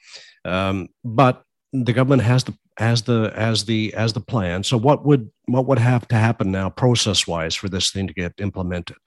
Um, 0.47 0.89
but 1.03 1.43
the 1.73 1.93
government 1.93 2.23
has 2.23 2.43
the 2.43 2.57
as 2.79 3.03
the 3.03 3.31
as 3.35 3.65
the 3.65 3.93
as 3.93 4.13
the 4.13 4.21
plan. 4.21 4.63
So 4.63 4.77
what 4.77 5.05
would 5.05 5.29
what 5.45 5.65
would 5.67 5.79
have 5.79 6.07
to 6.09 6.15
happen 6.15 6.51
now, 6.51 6.69
process 6.69 7.27
wise, 7.27 7.55
for 7.55 7.69
this 7.69 7.91
thing 7.91 8.07
to 8.07 8.13
get 8.13 8.33
implemented? 8.39 8.97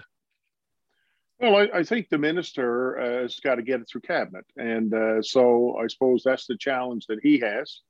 Well, 1.39 1.57
I, 1.57 1.79
I 1.79 1.83
think 1.83 2.09
the 2.09 2.19
minister 2.19 2.99
uh, 3.01 3.23
has 3.23 3.41
got 3.41 3.55
to 3.55 3.63
get 3.63 3.81
it 3.81 3.89
through 3.89 4.03
cabinet, 4.03 4.45
and 4.57 4.93
uh, 4.93 5.23
so 5.23 5.77
I 5.83 5.87
suppose 5.87 6.23
that's 6.23 6.47
the 6.47 6.57
challenge 6.57 7.07
that 7.07 7.21
he 7.23 7.39
has 7.39 7.81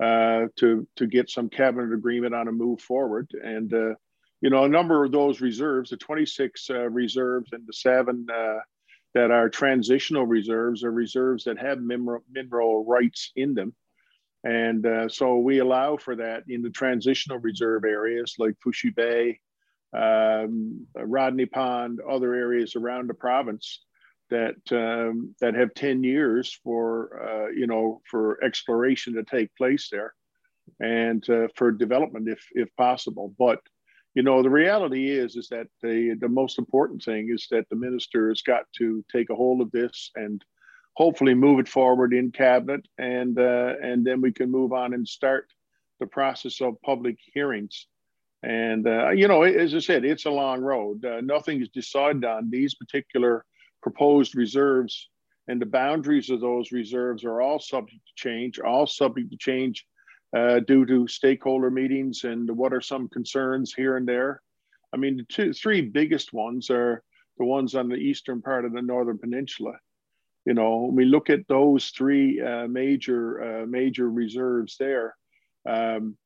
uh, 0.00 0.46
to 0.56 0.86
to 0.96 1.06
get 1.06 1.30
some 1.30 1.48
cabinet 1.48 1.92
agreement 1.92 2.34
on 2.34 2.48
a 2.48 2.52
move 2.52 2.80
forward. 2.80 3.30
And 3.42 3.72
uh, 3.74 3.94
you 4.40 4.50
know, 4.50 4.64
a 4.64 4.68
number 4.68 5.04
of 5.04 5.10
those 5.10 5.40
reserves, 5.40 5.90
the 5.90 5.96
26 5.96 6.68
uh, 6.70 6.90
reserves 6.90 7.52
and 7.52 7.66
the 7.66 7.72
seven 7.72 8.26
uh, 8.32 8.58
that 9.14 9.30
are 9.30 9.48
transitional 9.48 10.26
reserves 10.26 10.84
are 10.84 10.90
reserves 10.90 11.44
that 11.44 11.58
have 11.58 11.80
mineral, 11.80 12.22
mineral 12.30 12.84
rights 12.84 13.30
in 13.36 13.54
them. 13.54 13.74
And 14.42 14.84
uh, 14.84 15.08
so 15.08 15.38
we 15.38 15.58
allow 15.58 15.96
for 15.96 16.16
that 16.16 16.42
in 16.48 16.62
the 16.62 16.70
transitional 16.70 17.38
reserve 17.38 17.84
areas 17.84 18.34
like 18.38 18.54
Facheux 18.60 18.94
Bay, 18.94 19.40
um, 19.96 20.86
Rodney 20.94 21.46
Pond, 21.46 22.00
other 22.00 22.34
areas 22.34 22.76
around 22.76 23.08
the 23.08 23.14
province 23.14 23.80
that 24.30 24.56
um, 24.72 25.34
that 25.40 25.54
have 25.54 25.74
10 25.74 26.02
years 26.02 26.58
for 26.64 27.22
uh, 27.22 27.48
you 27.50 27.66
know 27.66 28.00
for 28.10 28.42
exploration 28.42 29.14
to 29.14 29.22
take 29.22 29.54
place 29.56 29.88
there 29.90 30.12
and 30.80 31.28
uh, 31.30 31.48
for 31.54 31.70
development 31.70 32.28
if 32.28 32.44
if 32.52 32.74
possible. 32.76 33.34
But 33.38 33.60
you 34.14 34.22
know 34.22 34.42
the 34.42 34.50
reality 34.50 35.10
is 35.10 35.36
is 35.36 35.48
that 35.48 35.66
the 35.82 36.16
the 36.20 36.28
most 36.28 36.58
important 36.58 37.02
thing 37.02 37.30
is 37.30 37.46
that 37.50 37.68
the 37.68 37.76
minister 37.76 38.28
has 38.28 38.42
got 38.42 38.64
to 38.78 39.04
take 39.12 39.30
a 39.30 39.34
hold 39.34 39.60
of 39.60 39.70
this 39.72 40.10
and 40.14 40.44
hopefully 40.96 41.34
move 41.34 41.58
it 41.58 41.68
forward 41.68 42.14
in 42.14 42.30
cabinet. 42.30 42.86
And 42.98 43.38
uh, 43.38 43.74
and 43.82 44.04
then 44.04 44.20
we 44.20 44.32
can 44.32 44.50
move 44.50 44.72
on 44.72 44.94
and 44.94 45.06
start 45.06 45.48
the 46.00 46.06
process 46.06 46.60
of 46.60 46.80
public 46.82 47.16
hearings. 47.32 47.86
And 48.42 48.86
uh, 48.86 49.10
you 49.10 49.28
know 49.28 49.42
as 49.42 49.74
i 49.74 49.78
said 49.78 50.04
it's 50.04 50.26
a 50.26 50.30
long 50.30 50.60
road. 50.60 51.04
Uh, 51.04 51.20
nothing 51.20 51.60
is 51.60 51.68
decided 51.68 52.24
on 52.24 52.50
these 52.50 52.74
particular 52.74 53.44
proposed 53.82 54.36
reserves. 54.36 55.08
And 55.46 55.60
the 55.60 55.66
boundaries 55.66 56.30
of 56.30 56.40
those 56.40 56.72
reserves 56.72 57.22
are 57.22 57.42
all 57.42 57.60
subject 57.60 58.00
to 58.06 58.12
change 58.16 58.58
all 58.58 58.86
subject 58.86 59.30
to 59.30 59.36
change 59.36 59.84
uh, 60.34 60.60
due 60.60 60.84
to 60.86 61.06
stakeholder 61.06 61.70
meetings 61.70 62.24
and 62.24 62.50
what 62.50 62.72
are 62.72 62.80
some 62.80 63.08
concerns 63.08 63.72
here 63.72 63.96
and 63.96 64.08
there. 64.08 64.42
I 64.92 64.96
mean, 64.96 65.16
the 65.16 65.24
two, 65.24 65.52
three 65.52 65.80
biggest 65.80 66.32
ones 66.32 66.70
are 66.70 67.02
the 67.38 67.44
ones 67.44 67.74
on 67.74 67.88
the 67.88 67.96
eastern 67.96 68.42
part 68.42 68.64
of 68.64 68.72
the 68.72 68.82
northern 68.82 69.18
peninsula. 69.18 69.72
You 70.44 70.54
know, 70.54 70.90
we 70.92 71.04
look 71.04 71.30
at 71.30 71.48
those 71.48 71.88
three 71.88 72.40
uh, 72.40 72.68
major 72.68 73.62
uh, 73.62 73.66
major 73.66 74.10
reserves 74.10 74.76
there. 74.78 75.16
Um, 75.66 76.16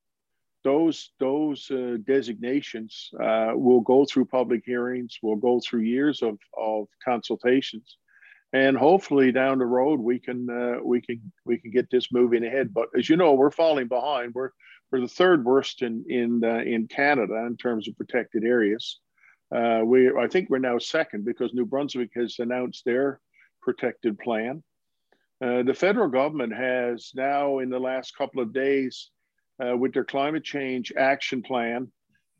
those 0.63 1.11
those 1.19 1.71
uh, 1.71 1.97
designations 2.05 3.09
uh, 3.21 3.53
will 3.55 3.79
go 3.81 4.05
through 4.05 4.25
public 4.25 4.63
hearings, 4.65 5.17
will 5.21 5.37
go 5.37 5.61
through 5.61 5.81
years 5.81 6.21
of, 6.21 6.37
of 6.57 6.87
consultations, 7.03 7.97
and 8.53 8.77
hopefully 8.77 9.31
down 9.31 9.59
the 9.59 9.65
road 9.65 9.99
we 9.99 10.19
can 10.19 10.49
uh, 10.49 10.83
we 10.83 11.01
can 11.01 11.31
we 11.45 11.57
can 11.57 11.71
get 11.71 11.89
this 11.89 12.11
moving 12.11 12.45
ahead. 12.45 12.73
But 12.73 12.89
as 12.97 13.09
you 13.09 13.17
know, 13.17 13.33
we're 13.33 13.51
falling 13.51 13.87
behind. 13.87 14.33
We're 14.33 14.51
we're 14.91 15.01
the 15.01 15.07
third 15.07 15.45
worst 15.45 15.81
in 15.81 16.03
in 16.09 16.41
uh, 16.43 16.63
in 16.65 16.87
Canada 16.87 17.45
in 17.45 17.57
terms 17.57 17.87
of 17.87 17.97
protected 17.97 18.43
areas. 18.43 18.99
Uh, 19.55 19.81
we 19.83 20.11
I 20.11 20.27
think 20.27 20.49
we're 20.49 20.59
now 20.59 20.77
second 20.77 21.25
because 21.25 21.53
New 21.53 21.65
Brunswick 21.65 22.11
has 22.15 22.35
announced 22.39 22.85
their 22.85 23.19
protected 23.61 24.17
plan. 24.19 24.63
Uh, 25.41 25.63
the 25.63 25.73
federal 25.73 26.09
government 26.09 26.53
has 26.53 27.11
now, 27.15 27.59
in 27.59 27.69
the 27.69 27.79
last 27.79 28.17
couple 28.17 28.41
of 28.41 28.53
days, 28.53 29.09
uh, 29.63 29.75
with 29.75 29.93
their 29.93 30.03
climate 30.03 30.43
change 30.43 30.91
action 30.97 31.41
plan, 31.41 31.89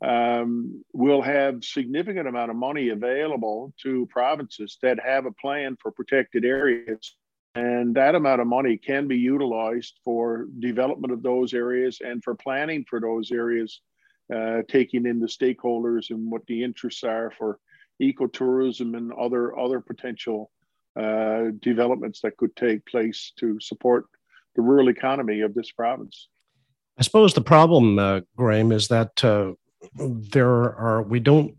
um, 0.01 0.84
we'll 0.94 1.22
have 1.22 1.63
significant 1.63 2.27
amount 2.27 2.51
of 2.51 2.58
money 2.58 2.89
available 2.89 3.74
to 3.84 4.08
provinces 4.10 4.77
that 4.82 5.00
have 5.03 5.25
a 5.25 5.32
plan 5.34 5.77
for 5.82 5.91
protected 5.91 6.46
areas 6.46 7.15
and 7.56 7.96
that 7.96 8.15
amount 8.15 8.41
of 8.41 8.48
money 8.48 8.77
can 8.77 9.08
be 9.08 9.18
utilized 9.18 10.00
for 10.03 10.46
development 10.60 11.12
of 11.12 11.24
those 11.24 11.53
areas 11.53 12.00
and 12.01 12.24
for 12.24 12.36
planning 12.36 12.86
for 12.89 13.00
those 13.00 13.32
areas 13.32 13.82
uh, 14.34 14.62
taking 14.68 15.06
in 15.06 15.20
the 15.20 15.27
stakeholders 15.27 16.12
and 16.12 16.32
what 16.32 16.46
the 16.48 16.63
interests 16.63 17.03
are 17.03 17.32
for 17.38 17.60
ecotourism 18.01 18.96
and 18.96 19.12
other 19.13 19.58
other 19.58 19.82
potential 19.82 20.51
uh, 21.00 21.46
developments 21.60 22.22
that 22.22 22.38
could 22.38 22.56
take 22.56 22.86
place 22.86 23.34
to 23.38 23.60
support 23.60 24.06
the 24.56 24.62
rural 24.62 24.89
economy 24.89 25.41
of 25.41 25.53
this 25.53 25.72
province. 25.72 26.29
I 26.98 27.01
suppose 27.01 27.34
the 27.34 27.41
problem, 27.41 27.98
uh, 27.98 28.22
Graham, 28.36 28.72
is 28.72 28.89
that 28.89 29.24
uh, 29.24 29.53
there 29.95 30.75
are 30.75 31.01
we 31.01 31.19
don't 31.19 31.55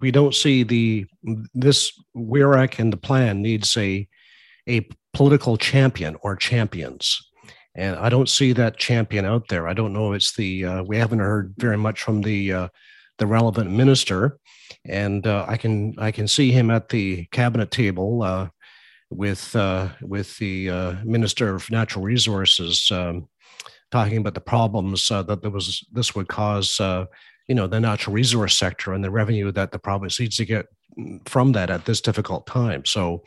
we 0.00 0.10
don't 0.10 0.34
see 0.34 0.62
the 0.62 1.06
this 1.54 1.92
WERAC 2.16 2.78
and 2.78 2.92
the 2.92 2.96
plan 2.96 3.42
needs 3.42 3.76
a 3.76 4.08
a 4.68 4.86
political 5.12 5.56
champion 5.56 6.16
or 6.22 6.36
champions. 6.36 7.18
And 7.74 7.96
i 7.96 8.08
don't 8.08 8.28
see 8.28 8.52
that 8.54 8.78
champion 8.78 9.24
out 9.24 9.48
there. 9.48 9.68
I 9.68 9.74
don't 9.74 9.92
know 9.92 10.12
it's 10.12 10.34
the 10.34 10.64
uh, 10.64 10.82
we 10.82 10.96
haven't 10.96 11.20
heard 11.20 11.54
very 11.56 11.76
much 11.76 12.02
from 12.02 12.22
the 12.22 12.52
uh, 12.52 12.68
the 13.18 13.26
relevant 13.26 13.70
minister. 13.70 14.38
And 14.86 15.26
uh, 15.26 15.44
i 15.48 15.56
can 15.56 15.94
i 15.98 16.10
can 16.10 16.28
see 16.28 16.50
him 16.52 16.70
at 16.70 16.88
the 16.88 17.26
cabinet 17.26 17.70
table 17.70 18.22
uh, 18.22 18.48
with 19.10 19.54
uh, 19.54 19.88
with 20.02 20.36
the 20.38 20.70
uh, 20.70 20.94
minister 21.04 21.54
of 21.54 21.70
natural 21.70 22.04
resources 22.04 22.90
um, 22.90 23.28
talking 23.90 24.18
about 24.18 24.34
the 24.34 24.40
problems 24.40 25.08
that 25.08 25.42
there 25.42 25.50
was 25.50 25.84
this 25.92 26.14
would 26.14 26.28
cause 26.28 26.80
you 27.50 27.56
know 27.56 27.66
the 27.66 27.80
natural 27.80 28.14
resource 28.14 28.56
sector 28.56 28.92
and 28.92 29.02
the 29.02 29.10
revenue 29.10 29.50
that 29.50 29.72
the 29.72 29.78
province 29.78 30.20
needs 30.20 30.36
to 30.36 30.44
get 30.44 30.66
from 31.26 31.50
that 31.50 31.68
at 31.68 31.84
this 31.84 32.00
difficult 32.00 32.46
time. 32.46 32.84
So, 32.84 33.24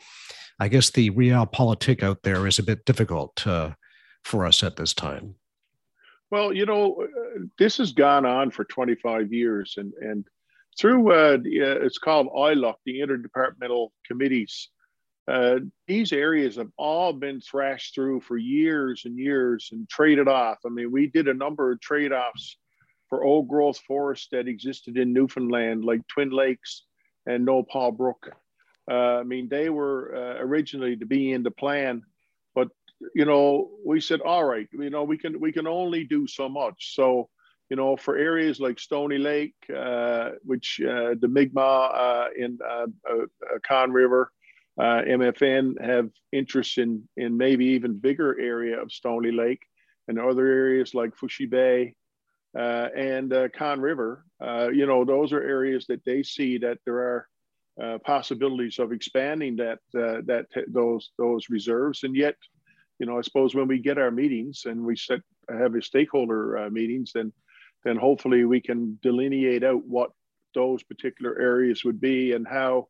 I 0.58 0.68
guess 0.68 0.88
the 0.88 1.10
realpolitik 1.10 2.02
out 2.02 2.22
there 2.22 2.46
is 2.46 2.58
a 2.58 2.62
bit 2.62 2.86
difficult 2.86 3.46
uh, 3.46 3.72
for 4.24 4.46
us 4.46 4.62
at 4.62 4.76
this 4.76 4.94
time. 4.94 5.34
Well, 6.30 6.54
you 6.54 6.64
know, 6.64 7.02
uh, 7.02 7.40
this 7.58 7.76
has 7.76 7.92
gone 7.92 8.24
on 8.24 8.50
for 8.50 8.64
25 8.64 9.30
years, 9.30 9.74
and 9.76 9.92
and 10.00 10.26
through 10.80 11.12
uh, 11.12 11.36
uh, 11.36 11.84
it's 11.84 11.98
called 11.98 12.28
ILUC, 12.28 12.76
the 12.86 13.00
interdepartmental 13.00 13.90
committees. 14.06 14.70
Uh, 15.28 15.58
these 15.86 16.12
areas 16.12 16.56
have 16.56 16.70
all 16.78 17.12
been 17.12 17.42
thrashed 17.42 17.94
through 17.94 18.22
for 18.22 18.38
years 18.38 19.02
and 19.04 19.18
years 19.18 19.68
and 19.72 19.86
traded 19.90 20.28
off. 20.28 20.58
I 20.64 20.70
mean, 20.70 20.90
we 20.90 21.08
did 21.08 21.28
a 21.28 21.34
number 21.34 21.72
of 21.72 21.80
trade 21.82 22.12
offs 22.12 22.56
for 23.08 23.24
old 23.24 23.48
growth 23.48 23.78
forests 23.86 24.28
that 24.32 24.48
existed 24.48 24.96
in 24.96 25.12
Newfoundland, 25.12 25.84
like 25.84 26.06
Twin 26.08 26.30
Lakes 26.30 26.84
and 27.26 27.46
Paul 27.46 27.92
Brook. 27.92 28.30
Uh, 28.90 29.20
I 29.20 29.22
mean, 29.22 29.48
they 29.48 29.70
were 29.70 30.14
uh, 30.14 30.42
originally 30.42 30.96
to 30.96 31.06
be 31.06 31.32
in 31.32 31.42
the 31.42 31.50
plan, 31.50 32.02
but 32.54 32.68
you 33.14 33.24
know, 33.24 33.70
we 33.84 34.00
said, 34.00 34.20
all 34.20 34.44
right, 34.44 34.68
you 34.72 34.90
know, 34.90 35.04
we 35.04 35.18
can 35.18 35.40
we 35.40 35.52
can 35.52 35.66
only 35.66 36.04
do 36.04 36.26
so 36.26 36.48
much. 36.48 36.94
So, 36.94 37.28
you 37.70 37.76
know, 37.76 37.96
for 37.96 38.16
areas 38.16 38.60
like 38.60 38.78
Stony 38.78 39.18
Lake, 39.18 39.54
uh, 39.74 40.32
which 40.42 40.80
uh, 40.82 41.14
the 41.18 41.28
Mi'kmaq 41.28 41.90
uh, 41.94 42.28
in 42.36 42.58
uh, 42.68 42.86
Conne 43.66 43.92
River, 43.92 44.30
MFN 44.78 45.82
have 45.82 46.10
interest 46.32 46.78
in 46.78 47.08
in 47.16 47.36
maybe 47.36 47.66
even 47.66 47.98
bigger 47.98 48.38
area 48.38 48.80
of 48.80 48.92
Stony 48.92 49.32
Lake, 49.32 49.62
and 50.08 50.18
other 50.18 50.46
areas 50.46 50.94
like 50.94 51.16
Facheux 51.16 51.48
Bay. 51.48 51.94
And 52.54 53.32
Conne 53.56 53.80
River, 53.80 54.24
you 54.72 54.86
know, 54.86 55.04
those 55.04 55.32
are 55.32 55.42
areas 55.42 55.86
that 55.86 56.04
they 56.04 56.22
see 56.22 56.58
that 56.58 56.78
there 56.84 56.98
are 56.98 57.28
uh, 57.82 57.98
possibilities 58.04 58.78
of 58.78 58.92
expanding 58.92 59.56
that 59.56 59.80
uh, 59.98 60.20
that 60.26 60.46
those 60.68 61.10
those 61.18 61.50
reserves. 61.50 62.04
And 62.04 62.14
yet, 62.14 62.36
you 63.00 63.06
know, 63.06 63.18
I 63.18 63.22
suppose 63.22 63.52
when 63.52 63.66
we 63.66 63.80
get 63.80 63.98
our 63.98 64.12
meetings 64.12 64.62
and 64.66 64.84
we 64.84 64.96
set 64.96 65.20
have 65.48 65.74
a 65.74 65.82
stakeholder 65.82 66.58
uh, 66.58 66.70
meetings, 66.70 67.10
then 67.12 67.32
then 67.84 67.96
hopefully 67.96 68.44
we 68.44 68.60
can 68.60 68.96
delineate 69.02 69.64
out 69.64 69.84
what 69.86 70.10
those 70.54 70.84
particular 70.84 71.36
areas 71.40 71.84
would 71.84 72.00
be 72.00 72.32
and 72.32 72.46
how 72.46 72.86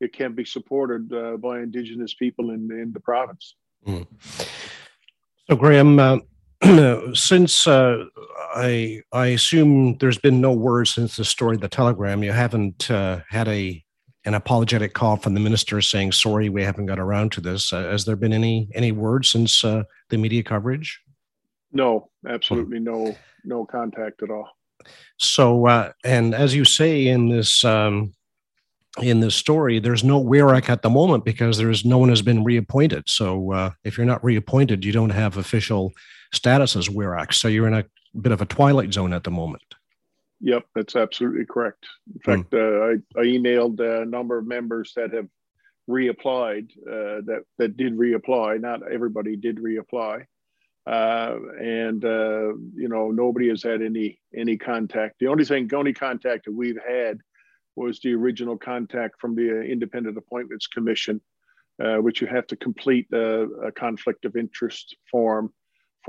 it 0.00 0.12
can 0.12 0.34
be 0.34 0.44
supported 0.44 1.12
uh, 1.12 1.36
by 1.36 1.58
Indigenous 1.58 2.14
people 2.14 2.50
in 2.50 2.70
in 2.70 2.92
the 2.92 3.00
province. 3.00 3.56
Mm. 3.86 4.06
So, 5.48 5.56
Graham. 5.56 5.98
Uh, 5.98 6.18
since 7.14 7.66
uh, 7.66 8.04
I 8.58 9.02
I 9.12 9.26
assume 9.28 9.96
there's 9.98 10.18
been 10.18 10.40
no 10.40 10.52
word 10.52 10.88
since 10.88 11.16
the 11.16 11.24
story 11.24 11.54
of 11.54 11.60
the 11.60 11.68
telegram, 11.68 12.22
you 12.22 12.32
haven't 12.32 12.84
had 12.84 13.48
a 13.48 13.84
an 14.24 14.34
apologetic 14.34 14.92
call 14.92 15.16
from 15.16 15.34
the 15.34 15.40
minister 15.40 15.80
saying, 15.80 16.12
"Sorry, 16.12 16.48
we 16.48 16.62
haven't 16.62 16.86
got 16.86 16.98
around 16.98 17.32
to 17.32 17.40
this." 17.40 17.72
Uh, 17.72 17.84
has 17.84 18.04
there 18.04 18.16
been 18.16 18.32
any 18.32 18.68
any 18.74 18.92
word 18.92 19.24
since 19.24 19.64
uh, 19.64 19.84
the 20.10 20.18
media 20.18 20.42
coverage? 20.42 21.00
No, 21.72 22.10
absolutely 22.28 22.80
no 22.80 23.16
no 23.44 23.64
contact 23.64 24.22
at 24.22 24.30
all. 24.30 24.50
So, 25.16 25.66
uh, 25.66 25.92
and 26.04 26.34
as 26.34 26.54
you 26.54 26.64
say 26.64 27.06
in 27.06 27.28
this 27.30 27.64
um, 27.64 28.12
in 29.00 29.20
this 29.20 29.34
story, 29.34 29.78
there's 29.78 30.04
no 30.04 30.22
WERAC 30.22 30.68
at 30.68 30.82
the 30.82 30.90
moment 30.90 31.24
because 31.24 31.56
there's 31.56 31.84
no 31.84 31.98
one 31.98 32.08
has 32.08 32.22
been 32.22 32.44
reappointed. 32.44 33.08
So, 33.08 33.52
uh, 33.52 33.70
if 33.84 33.96
you're 33.96 34.06
not 34.06 34.24
reappointed, 34.24 34.84
you 34.84 34.92
don't 34.92 35.10
have 35.10 35.36
official 35.36 35.92
status 36.32 36.76
as 36.76 36.88
WERAC. 36.88 37.32
So, 37.32 37.48
you're 37.48 37.68
in 37.68 37.74
a 37.74 37.84
bit 38.18 38.32
of 38.32 38.40
a 38.40 38.46
twilight 38.46 38.92
zone 38.92 39.12
at 39.12 39.24
the 39.24 39.30
moment. 39.30 39.62
Yep, 40.40 40.66
that's 40.74 40.96
absolutely 40.96 41.46
correct. 41.46 41.86
In 42.14 42.20
fact, 42.20 42.54
uh, 42.54 42.58
I, 42.58 42.92
I 43.16 43.24
emailed 43.24 43.80
a 43.80 44.04
number 44.04 44.38
of 44.38 44.46
members 44.46 44.92
that 44.94 45.12
have 45.12 45.26
reapplied 45.88 46.70
uh, 46.86 47.22
that 47.26 47.42
that 47.58 47.76
did 47.76 47.96
reapply. 47.96 48.60
Not 48.60 48.90
everybody 48.90 49.36
did 49.36 49.56
reapply, 49.56 50.26
uh, 50.86 51.36
and 51.58 52.04
uh, 52.04 52.54
you 52.74 52.88
know 52.88 53.10
nobody 53.10 53.48
has 53.48 53.62
had 53.62 53.82
any 53.82 54.20
any 54.36 54.56
contact. 54.56 55.16
The 55.18 55.26
only 55.26 55.44
thing, 55.44 55.68
only 55.74 55.92
contact 55.92 56.44
that 56.44 56.52
we've 56.52 56.78
had 56.86 57.18
was 57.74 58.00
the 58.00 58.14
original 58.14 58.56
contact 58.56 59.20
from 59.20 59.34
the 59.34 59.62
Independent 59.62 60.18
Appointments 60.18 60.66
Commission, 60.66 61.20
uh, 61.82 61.96
which 61.96 62.20
you 62.20 62.26
have 62.26 62.46
to 62.48 62.56
complete 62.56 63.06
a, 63.12 63.42
a 63.66 63.72
conflict 63.72 64.24
of 64.24 64.36
interest 64.36 64.96
form 65.10 65.52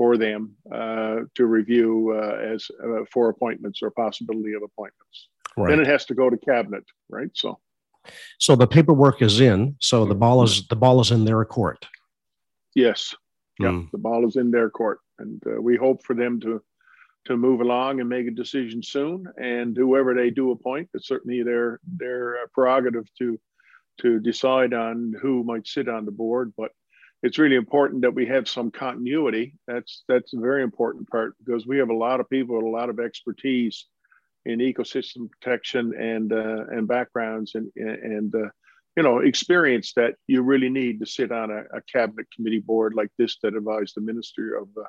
for 0.00 0.16
them 0.16 0.56
uh, 0.72 1.16
to 1.34 1.44
review 1.44 2.18
uh, 2.18 2.54
as 2.54 2.66
uh, 2.82 3.04
for 3.12 3.28
appointments 3.28 3.82
or 3.82 3.90
possibility 3.90 4.54
of 4.54 4.62
appointments. 4.62 5.28
Right. 5.58 5.68
Then 5.68 5.80
it 5.80 5.86
has 5.88 6.06
to 6.06 6.14
go 6.14 6.30
to 6.30 6.38
cabinet, 6.38 6.84
right? 7.10 7.28
So, 7.34 7.58
so 8.38 8.56
the 8.56 8.66
paperwork 8.66 9.20
is 9.20 9.42
in. 9.42 9.76
So 9.78 10.06
the 10.06 10.14
ball 10.14 10.42
is 10.42 10.66
the 10.68 10.76
ball 10.84 11.02
is 11.02 11.10
in 11.10 11.26
their 11.26 11.44
court. 11.44 11.86
Yes, 12.74 13.14
yeah, 13.58 13.72
mm. 13.72 13.90
the 13.90 13.98
ball 13.98 14.26
is 14.26 14.36
in 14.36 14.50
their 14.50 14.70
court, 14.70 15.00
and 15.18 15.42
uh, 15.46 15.60
we 15.60 15.76
hope 15.76 16.02
for 16.02 16.16
them 16.16 16.40
to 16.40 16.62
to 17.26 17.36
move 17.36 17.60
along 17.60 18.00
and 18.00 18.08
make 18.08 18.26
a 18.26 18.30
decision 18.30 18.82
soon. 18.82 19.26
And 19.36 19.76
whoever 19.76 20.14
they 20.14 20.30
do 20.30 20.50
appoint, 20.52 20.88
it's 20.94 21.08
certainly 21.08 21.42
their 21.42 21.78
their 21.84 22.48
prerogative 22.54 23.06
to 23.18 23.38
to 24.00 24.18
decide 24.18 24.72
on 24.72 25.14
who 25.20 25.44
might 25.44 25.68
sit 25.68 25.90
on 25.90 26.06
the 26.06 26.18
board. 26.22 26.54
But 26.56 26.70
it's 27.22 27.38
really 27.38 27.56
important 27.56 28.02
that 28.02 28.14
we 28.14 28.26
have 28.26 28.48
some 28.48 28.70
continuity. 28.70 29.54
That's 29.66 30.04
that's 30.08 30.32
a 30.32 30.40
very 30.40 30.62
important 30.62 31.08
part 31.08 31.34
because 31.44 31.66
we 31.66 31.78
have 31.78 31.90
a 31.90 31.96
lot 31.96 32.20
of 32.20 32.30
people 32.30 32.56
with 32.56 32.64
a 32.64 32.68
lot 32.68 32.88
of 32.88 32.98
expertise 32.98 33.86
in 34.46 34.58
ecosystem 34.58 35.30
protection 35.30 35.92
and 35.98 36.32
uh, 36.32 36.64
and 36.70 36.88
backgrounds 36.88 37.54
and 37.54 37.70
and 37.76 38.34
uh, 38.34 38.48
you 38.96 39.02
know 39.02 39.18
experience 39.18 39.92
that 39.96 40.14
you 40.26 40.42
really 40.42 40.70
need 40.70 41.00
to 41.00 41.06
sit 41.06 41.30
on 41.30 41.50
a, 41.50 41.60
a, 41.76 41.82
cabinet 41.92 42.26
committee 42.34 42.60
board 42.60 42.94
like 42.94 43.10
this 43.18 43.36
that 43.42 43.54
advise 43.54 43.92
the 43.94 44.00
Ministry 44.00 44.50
of 44.56 44.68
uh, 44.78 44.86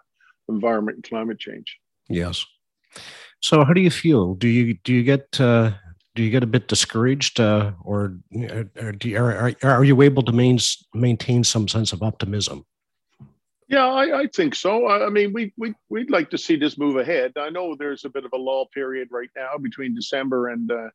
Environment 0.47 0.97
and 0.97 1.03
Climate 1.03 1.39
Change. 1.39 1.79
Yes. 2.09 2.45
So, 3.41 3.65
how 3.65 3.73
do 3.73 3.81
you 3.81 3.91
feel? 3.91 4.35
Do 4.35 4.47
you 4.47 4.77
do 4.83 4.93
you 4.93 5.03
get 5.03 5.39
uh, 5.39 5.71
do 6.15 6.24
you 6.24 6.30
get 6.30 6.43
a 6.43 6.47
bit 6.47 6.67
discouraged, 6.67 7.39
uh, 7.39 7.71
or, 7.84 8.17
or 8.82 8.93
you, 9.02 9.17
are, 9.17 9.54
are 9.63 9.84
you 9.84 10.02
able 10.02 10.24
to 10.24 10.32
main, 10.32 10.60
maintain 10.93 11.43
some 11.43 11.67
sense 11.67 11.93
of 11.93 12.04
optimism? 12.04 12.65
Yeah, 13.69 13.88
I, 13.88 14.19
I 14.19 14.28
think 14.28 14.56
so. 14.56 14.88
I, 14.88 15.06
I 15.06 15.10
mean, 15.10 15.32
we, 15.32 15.54
we, 15.58 15.74
we'd 15.89 16.12
like 16.12 16.30
to 16.32 16.38
see 16.38 16.58
this 16.58 16.78
move 16.78 16.97
ahead. 16.97 17.32
I 17.38 17.50
know 17.50 17.74
there's 17.74 18.04
a 18.04 18.10
bit 18.10 18.26
of 18.26 18.34
a 18.34 18.38
lull 18.38 18.67
period 18.74 19.08
right 19.12 19.30
now 19.36 19.58
between 19.58 19.95
December 19.95 20.50
and, 20.50 20.69
uh, 20.69 20.89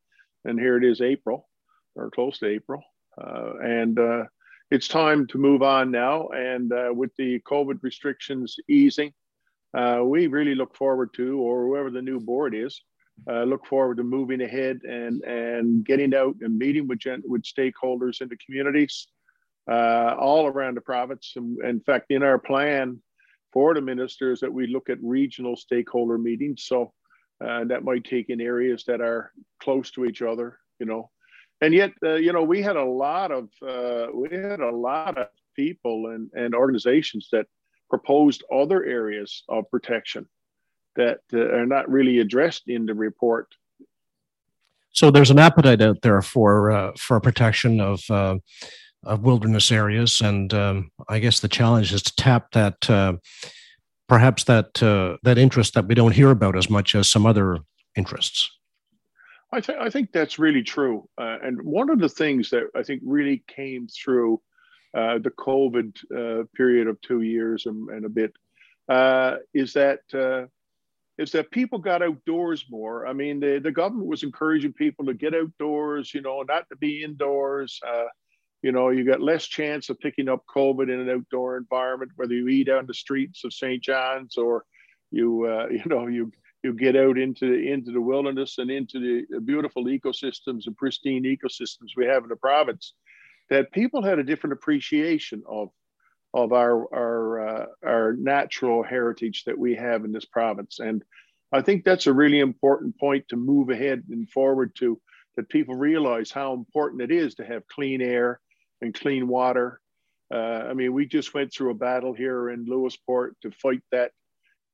and 0.45 0.61
here 0.61 0.77
it 0.77 0.85
is 0.85 1.01
April 1.01 1.49
or 1.95 2.11
close 2.11 2.39
to 2.41 2.47
April. 2.47 2.83
Uh, 3.19 3.55
and 3.63 3.99
uh, 3.99 4.25
it's 4.71 4.89
time 4.89 5.27
to 5.29 5.39
move 5.39 5.63
on 5.63 5.91
now. 5.91 6.29
And 6.29 6.71
uh, 6.71 6.91
with 6.93 7.13
the 7.17 7.41
COVID 7.41 7.79
restrictions 7.83 8.57
easing, 8.69 9.15
uh, 9.73 10.03
we 10.05 10.27
really 10.27 10.55
look 10.55 10.77
forward 10.77 11.15
to, 11.15 11.41
or 11.41 11.65
whoever 11.65 11.91
the 11.91 12.03
new 12.03 12.21
board 12.21 12.55
is, 12.55 12.83
uh, 13.29 13.45
look 13.45 13.67
forward 13.67 13.97
to 13.97 14.05
moving 14.05 14.43
ahead 14.43 14.81
and 14.85 15.23
and 15.23 15.85
getting 15.85 16.15
out 16.15 16.37
and 16.41 16.59
meeting 16.59 16.87
with 16.87 16.99
gen- 16.99 17.23
with 17.25 17.43
stakeholders 17.43 18.21
in 18.21 18.29
the 18.29 18.37
communities 18.37 19.09
uh, 19.71 20.15
all 20.19 20.47
around 20.47 20.77
the 20.77 20.81
province. 20.81 21.33
And 21.37 21.59
in 21.65 21.81
fact, 21.81 22.11
in 22.11 22.23
our 22.23 22.39
plan 22.39 23.01
for 23.53 23.75
the 23.75 23.81
ministers, 23.81 24.41
that 24.41 24.53
we 24.53 24.67
look 24.67 24.91
at 24.91 24.99
regional 25.03 25.57
stakeholder 25.57 26.19
meetings. 26.19 26.65
So 26.65 26.93
uh, 27.45 27.65
that 27.65 27.85
might 27.85 28.05
take 28.05 28.31
in 28.31 28.41
areas 28.41 28.85
that 28.87 29.01
are 29.01 29.33
close 29.61 29.91
to 29.93 30.05
each 30.05 30.23
other, 30.23 30.59
you 30.79 30.87
know. 30.87 31.11
And 31.61 31.73
yet, 31.73 31.93
uh, 32.03 32.15
you 32.15 32.33
know, 32.33 32.43
we 32.43 32.63
had 32.63 32.77
a 32.77 32.85
lot 32.85 33.33
of 33.33 33.49
uh, 33.67 34.09
we 34.15 34.29
had 34.31 34.61
a 34.61 34.77
lot 34.77 35.19
of 35.19 35.29
people 35.55 36.09
and, 36.09 36.31
and 36.35 36.55
organizations 36.55 37.29
that 37.33 37.47
proposed 37.89 38.45
other 38.53 38.85
areas 38.85 39.43
of 39.49 39.71
protection 39.71 40.27
that 40.97 41.21
uh, 41.33 41.53
are 41.55 41.67
not 41.67 41.91
really 41.91 42.19
addressed 42.19 42.69
in 42.69 42.87
the 42.87 42.95
report. 42.95 43.55
So 44.97 45.11
there's 45.11 45.31
an 45.31 45.39
appetite 45.39 45.83
out 45.83 46.01
there 46.01 46.23
for 46.23 46.71
uh, 46.71 46.93
for 46.99 47.21
protection 47.21 47.83
of 47.83 48.01
uh, 48.09 48.39
of 49.05 49.25
wilderness 49.25 49.71
areas, 49.71 50.23
and 50.23 50.53
um, 50.55 50.91
I 51.07 51.19
guess 51.19 51.41
the 51.41 51.49
challenge 51.49 51.93
is 51.93 52.03
to 52.05 52.17
tap 52.17 52.53
that 52.53 52.89
uh, 52.89 53.13
perhaps 54.09 54.45
that 54.45 54.83
uh, 54.83 55.19
that 55.23 55.37
interest 55.37 55.75
that 55.75 55.87
we 55.87 55.95
don't 55.95 56.15
hear 56.15 56.31
about 56.31 56.57
as 56.57 56.71
much 56.71 56.95
as 56.95 57.09
some 57.09 57.27
other 57.27 57.59
interests. 57.95 58.51
I, 59.53 59.61
th- 59.61 59.79
I 59.79 59.91
think 59.91 60.13
that's 60.13 60.39
really 60.39 60.63
true, 60.63 61.07
uh, 61.21 61.39
and 61.43 61.61
one 61.61 61.91
of 61.91 61.99
the 61.99 62.09
things 62.09 62.49
that 62.51 62.65
I 62.75 62.83
think 62.83 63.03
really 63.05 63.45
came 63.47 63.89
through 63.89 64.41
the 64.95 65.33
COVID 65.39 66.49
period 66.55 66.89
of 66.89 66.99
two 67.03 67.21
years 67.21 67.67
and, 67.67 67.91
and 67.91 68.07
a 68.07 68.09
bit 68.09 68.33
is 69.53 69.75
that 69.75 70.01
is 71.19 71.33
that 71.33 71.51
people 71.51 71.79
got 71.79 72.03
outdoors 72.03 72.67
more. 72.71 73.07
I 73.07 73.13
mean, 73.13 73.41
the, 73.41 73.59
the 73.63 73.73
government 73.73 74.09
was 74.09 74.23
encouraging 74.23 74.75
people 74.75 75.07
to 75.07 75.15
get 75.15 75.35
outdoors, 75.35 76.13
you 76.13 76.21
know, 76.21 76.43
not 76.43 76.69
to 76.69 76.77
be 76.77 77.03
indoors. 77.03 77.81
Uh, 77.87 78.05
you 78.63 78.73
know, 78.73 78.91
you 78.91 79.05
got 79.05 79.21
less 79.21 79.47
chance 79.47 79.89
of 79.89 79.99
picking 80.01 80.29
up 80.29 80.45
COVID 80.55 80.93
in 80.93 81.01
an 81.01 81.11
outdoor 81.11 81.57
environment, 81.57 82.13
whether 82.17 82.35
you 82.35 82.49
eat 82.49 82.69
on 82.69 82.87
the 82.87 82.95
streets 82.95 83.45
of 83.45 83.53
St. 83.53 83.83
John's 83.83 84.37
or 84.37 84.65
you, 85.11 85.47
uh, 85.47 85.69
you 85.71 85.83
know, 85.87 86.07
you 86.07 86.33
you 86.63 86.75
get 86.75 86.97
out 86.97 87.17
into 87.17 87.47
into 87.47 87.93
the 87.93 88.01
wilderness 88.01 88.59
and 88.59 88.71
into 88.71 88.99
the 89.31 89.41
beautiful 89.41 89.85
ecosystems 89.85 90.67
and 90.67 90.77
pristine 90.77 91.23
ecosystems 91.23 91.97
we 91.97 92.07
have 92.07 92.25
in 92.25 92.29
the 92.29 92.37
province. 92.37 92.95
That 93.51 93.71
people 93.71 94.03
had 94.03 94.19
a 94.19 94.25
different 94.25 94.55
appreciation 94.55 95.45
of 95.47 95.71
of 96.37 96.53
our 96.53 96.95
our 96.95 97.49
uh, 97.49 97.67
our 97.85 98.13
natural 98.13 98.83
heritage 98.83 99.45
that 99.45 99.59
we 99.59 99.75
have 99.75 100.05
in 100.05 100.13
this 100.13 100.27
province. 100.27 100.79
And 100.79 101.03
I 101.51 101.63
think 101.63 101.83
that's 101.83 102.07
a 102.07 102.13
really 102.13 102.41
important 102.41 102.99
point 102.99 103.27
to 103.29 103.37
move 103.37 103.71
ahead 103.71 104.05
and 104.11 104.29
forward 104.29 104.77
to 104.77 105.01
that 105.37 105.49
people 105.49 105.75
realize 105.75 106.31
how 106.31 106.53
important 106.53 107.01
it 107.01 107.11
is 107.11 107.37
to 107.37 107.45
have 107.45 107.67
clean 107.69 108.03
air 108.03 108.41
and 108.83 108.93
clean 108.93 109.29
water. 109.29 109.81
Uh, 110.31 110.65
I 110.69 110.75
mean, 110.75 110.93
we 110.93 111.07
just 111.07 111.33
went 111.33 111.53
through 111.53 111.71
a 111.71 111.75
battle 111.75 112.13
here 112.13 112.51
in 112.51 112.67
Lewisporte 112.67 113.33
to 113.43 113.51
fight 113.51 113.83
that 113.93 114.13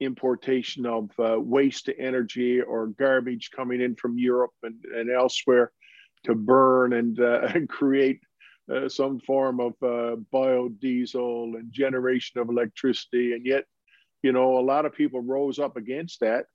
importation 0.00 0.84
of 0.84 1.10
uh, 1.20 1.38
waste 1.38 1.84
to 1.84 1.98
energy 1.98 2.60
or 2.60 2.88
garbage 2.88 3.50
coming 3.54 3.80
in 3.80 3.94
from 3.94 4.18
Europe 4.18 4.52
and, 4.64 4.82
and 4.84 5.10
elsewhere 5.10 5.70
to 6.24 6.34
burn 6.34 6.94
and, 6.94 7.20
uh, 7.20 7.42
and 7.54 7.68
create 7.78 8.20
uh, 8.70 8.88
some 8.88 9.20
form 9.20 9.60
of 9.60 9.72
uh, 9.82 10.16
biodiesel 10.32 11.54
and 11.56 11.72
generation 11.72 12.40
of 12.40 12.48
electricity. 12.48 13.32
And 13.32 13.46
yet, 13.46 13.64
you 14.22 14.32
know, 14.32 14.58
a 14.58 14.60
lot 14.64 14.86
of 14.86 14.94
people 14.94 15.20
rose 15.20 15.58
up 15.58 15.76
against 15.76 16.20
that 16.20 16.46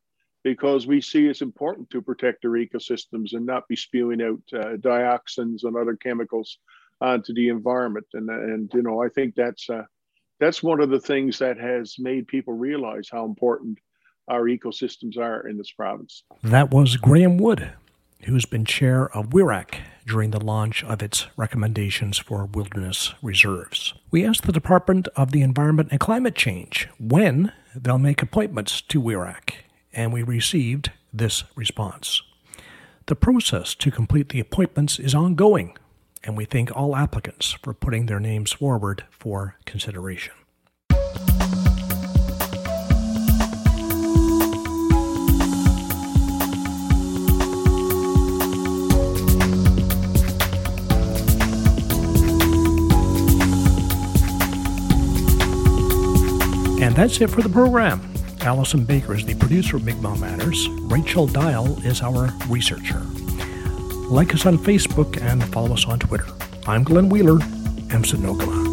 because 0.44 0.88
we 0.88 1.02
see 1.02 1.28
it's 1.28 1.42
important 1.42 1.90
to 1.90 2.02
protect 2.02 2.46
our 2.46 2.52
ecosystems 2.52 3.34
and 3.34 3.46
not 3.46 3.68
be 3.68 3.76
spewing 3.76 4.22
out 4.22 4.42
uh, 4.54 4.78
dioxins 4.78 5.64
and 5.64 5.76
other 5.76 5.96
chemicals 5.96 6.60
onto 7.02 7.34
the 7.34 7.50
environment. 7.50 8.06
And, 8.14 8.30
and 8.30 8.72
you 8.74 8.82
know, 8.82 9.04
I 9.04 9.10
think 9.10 9.36
that's 9.36 9.70
uh, 9.70 9.84
that's 10.40 10.64
one 10.64 10.80
of 10.80 10.90
the 10.90 11.00
things 11.00 11.40
that 11.40 11.58
has 11.58 11.96
made 11.98 12.28
people 12.28 12.54
realize 12.54 13.10
how 13.12 13.26
important 13.26 13.80
our 14.28 14.44
ecosystems 14.44 15.18
are 15.18 15.48
in 15.48 15.58
this 15.58 15.72
province. 15.72 16.24
That 16.44 16.72
was 16.72 16.98
Graham 16.98 17.38
Wood, 17.38 17.72
who's 18.24 18.46
been 18.46 18.66
chair 18.66 19.16
of 19.16 19.30
WERAC 19.30 19.76
during 20.06 20.32
the 20.32 20.44
launch 20.44 20.84
of 20.84 21.02
its 21.02 21.28
recommendations 21.36 22.18
for 22.18 22.46
wilderness 22.46 23.14
reserves. 23.22 23.94
We 24.10 24.26
asked 24.26 24.44
the 24.44 24.52
Department 24.52 25.08
of 25.16 25.32
the 25.32 25.42
Environment 25.42 25.90
and 25.92 26.00
Climate 26.00 26.36
Change 26.36 26.88
when 27.00 27.52
they'll 27.76 27.98
make 27.98 28.22
appointments 28.22 28.82
to 28.82 29.02
WERAC, 29.02 29.54
and 29.94 30.14
we 30.14 30.24
received 30.24 30.92
this 31.14 31.44
response. 31.56 32.22
The 33.08 33.16
process 33.16 33.76
to 33.76 33.92
complete 33.92 34.30
the 34.30 34.40
appointments 34.40 35.00
is 35.00 35.16
ongoing, 35.16 35.78
and 36.24 36.36
we 36.36 36.46
thank 36.46 36.76
all 36.76 36.96
applicants 36.96 37.54
for 37.62 37.74
putting 37.74 38.06
their 38.06 38.20
names 38.20 38.52
forward 38.52 39.06
for 39.12 39.56
consideration. 39.66 40.34
That's 56.98 57.22
it 57.22 57.30
for 57.30 57.44
the 57.44 57.50
program. 57.50 58.02
Allison 58.42 58.84
Baker 58.84 59.14
is 59.14 59.24
the 59.24 59.36
producer 59.36 59.78
of 59.78 59.86
Mi'kmaq 59.86 60.20
Matters. 60.20 60.68
Rachel 60.90 61.28
Dial 61.28 61.78
is 61.86 62.02
our 62.02 62.34
researcher. 62.48 63.00
Like 64.10 64.34
us 64.34 64.48
on 64.48 64.58
Facebook 64.58 65.22
and 65.22 65.44
follow 65.54 65.74
us 65.74 65.86
on 65.86 66.00
Twitter. 66.00 66.26
I'm 66.66 66.84
Glenn 66.84 67.10
Wheeler, 67.10 67.38
Emson 67.92 68.67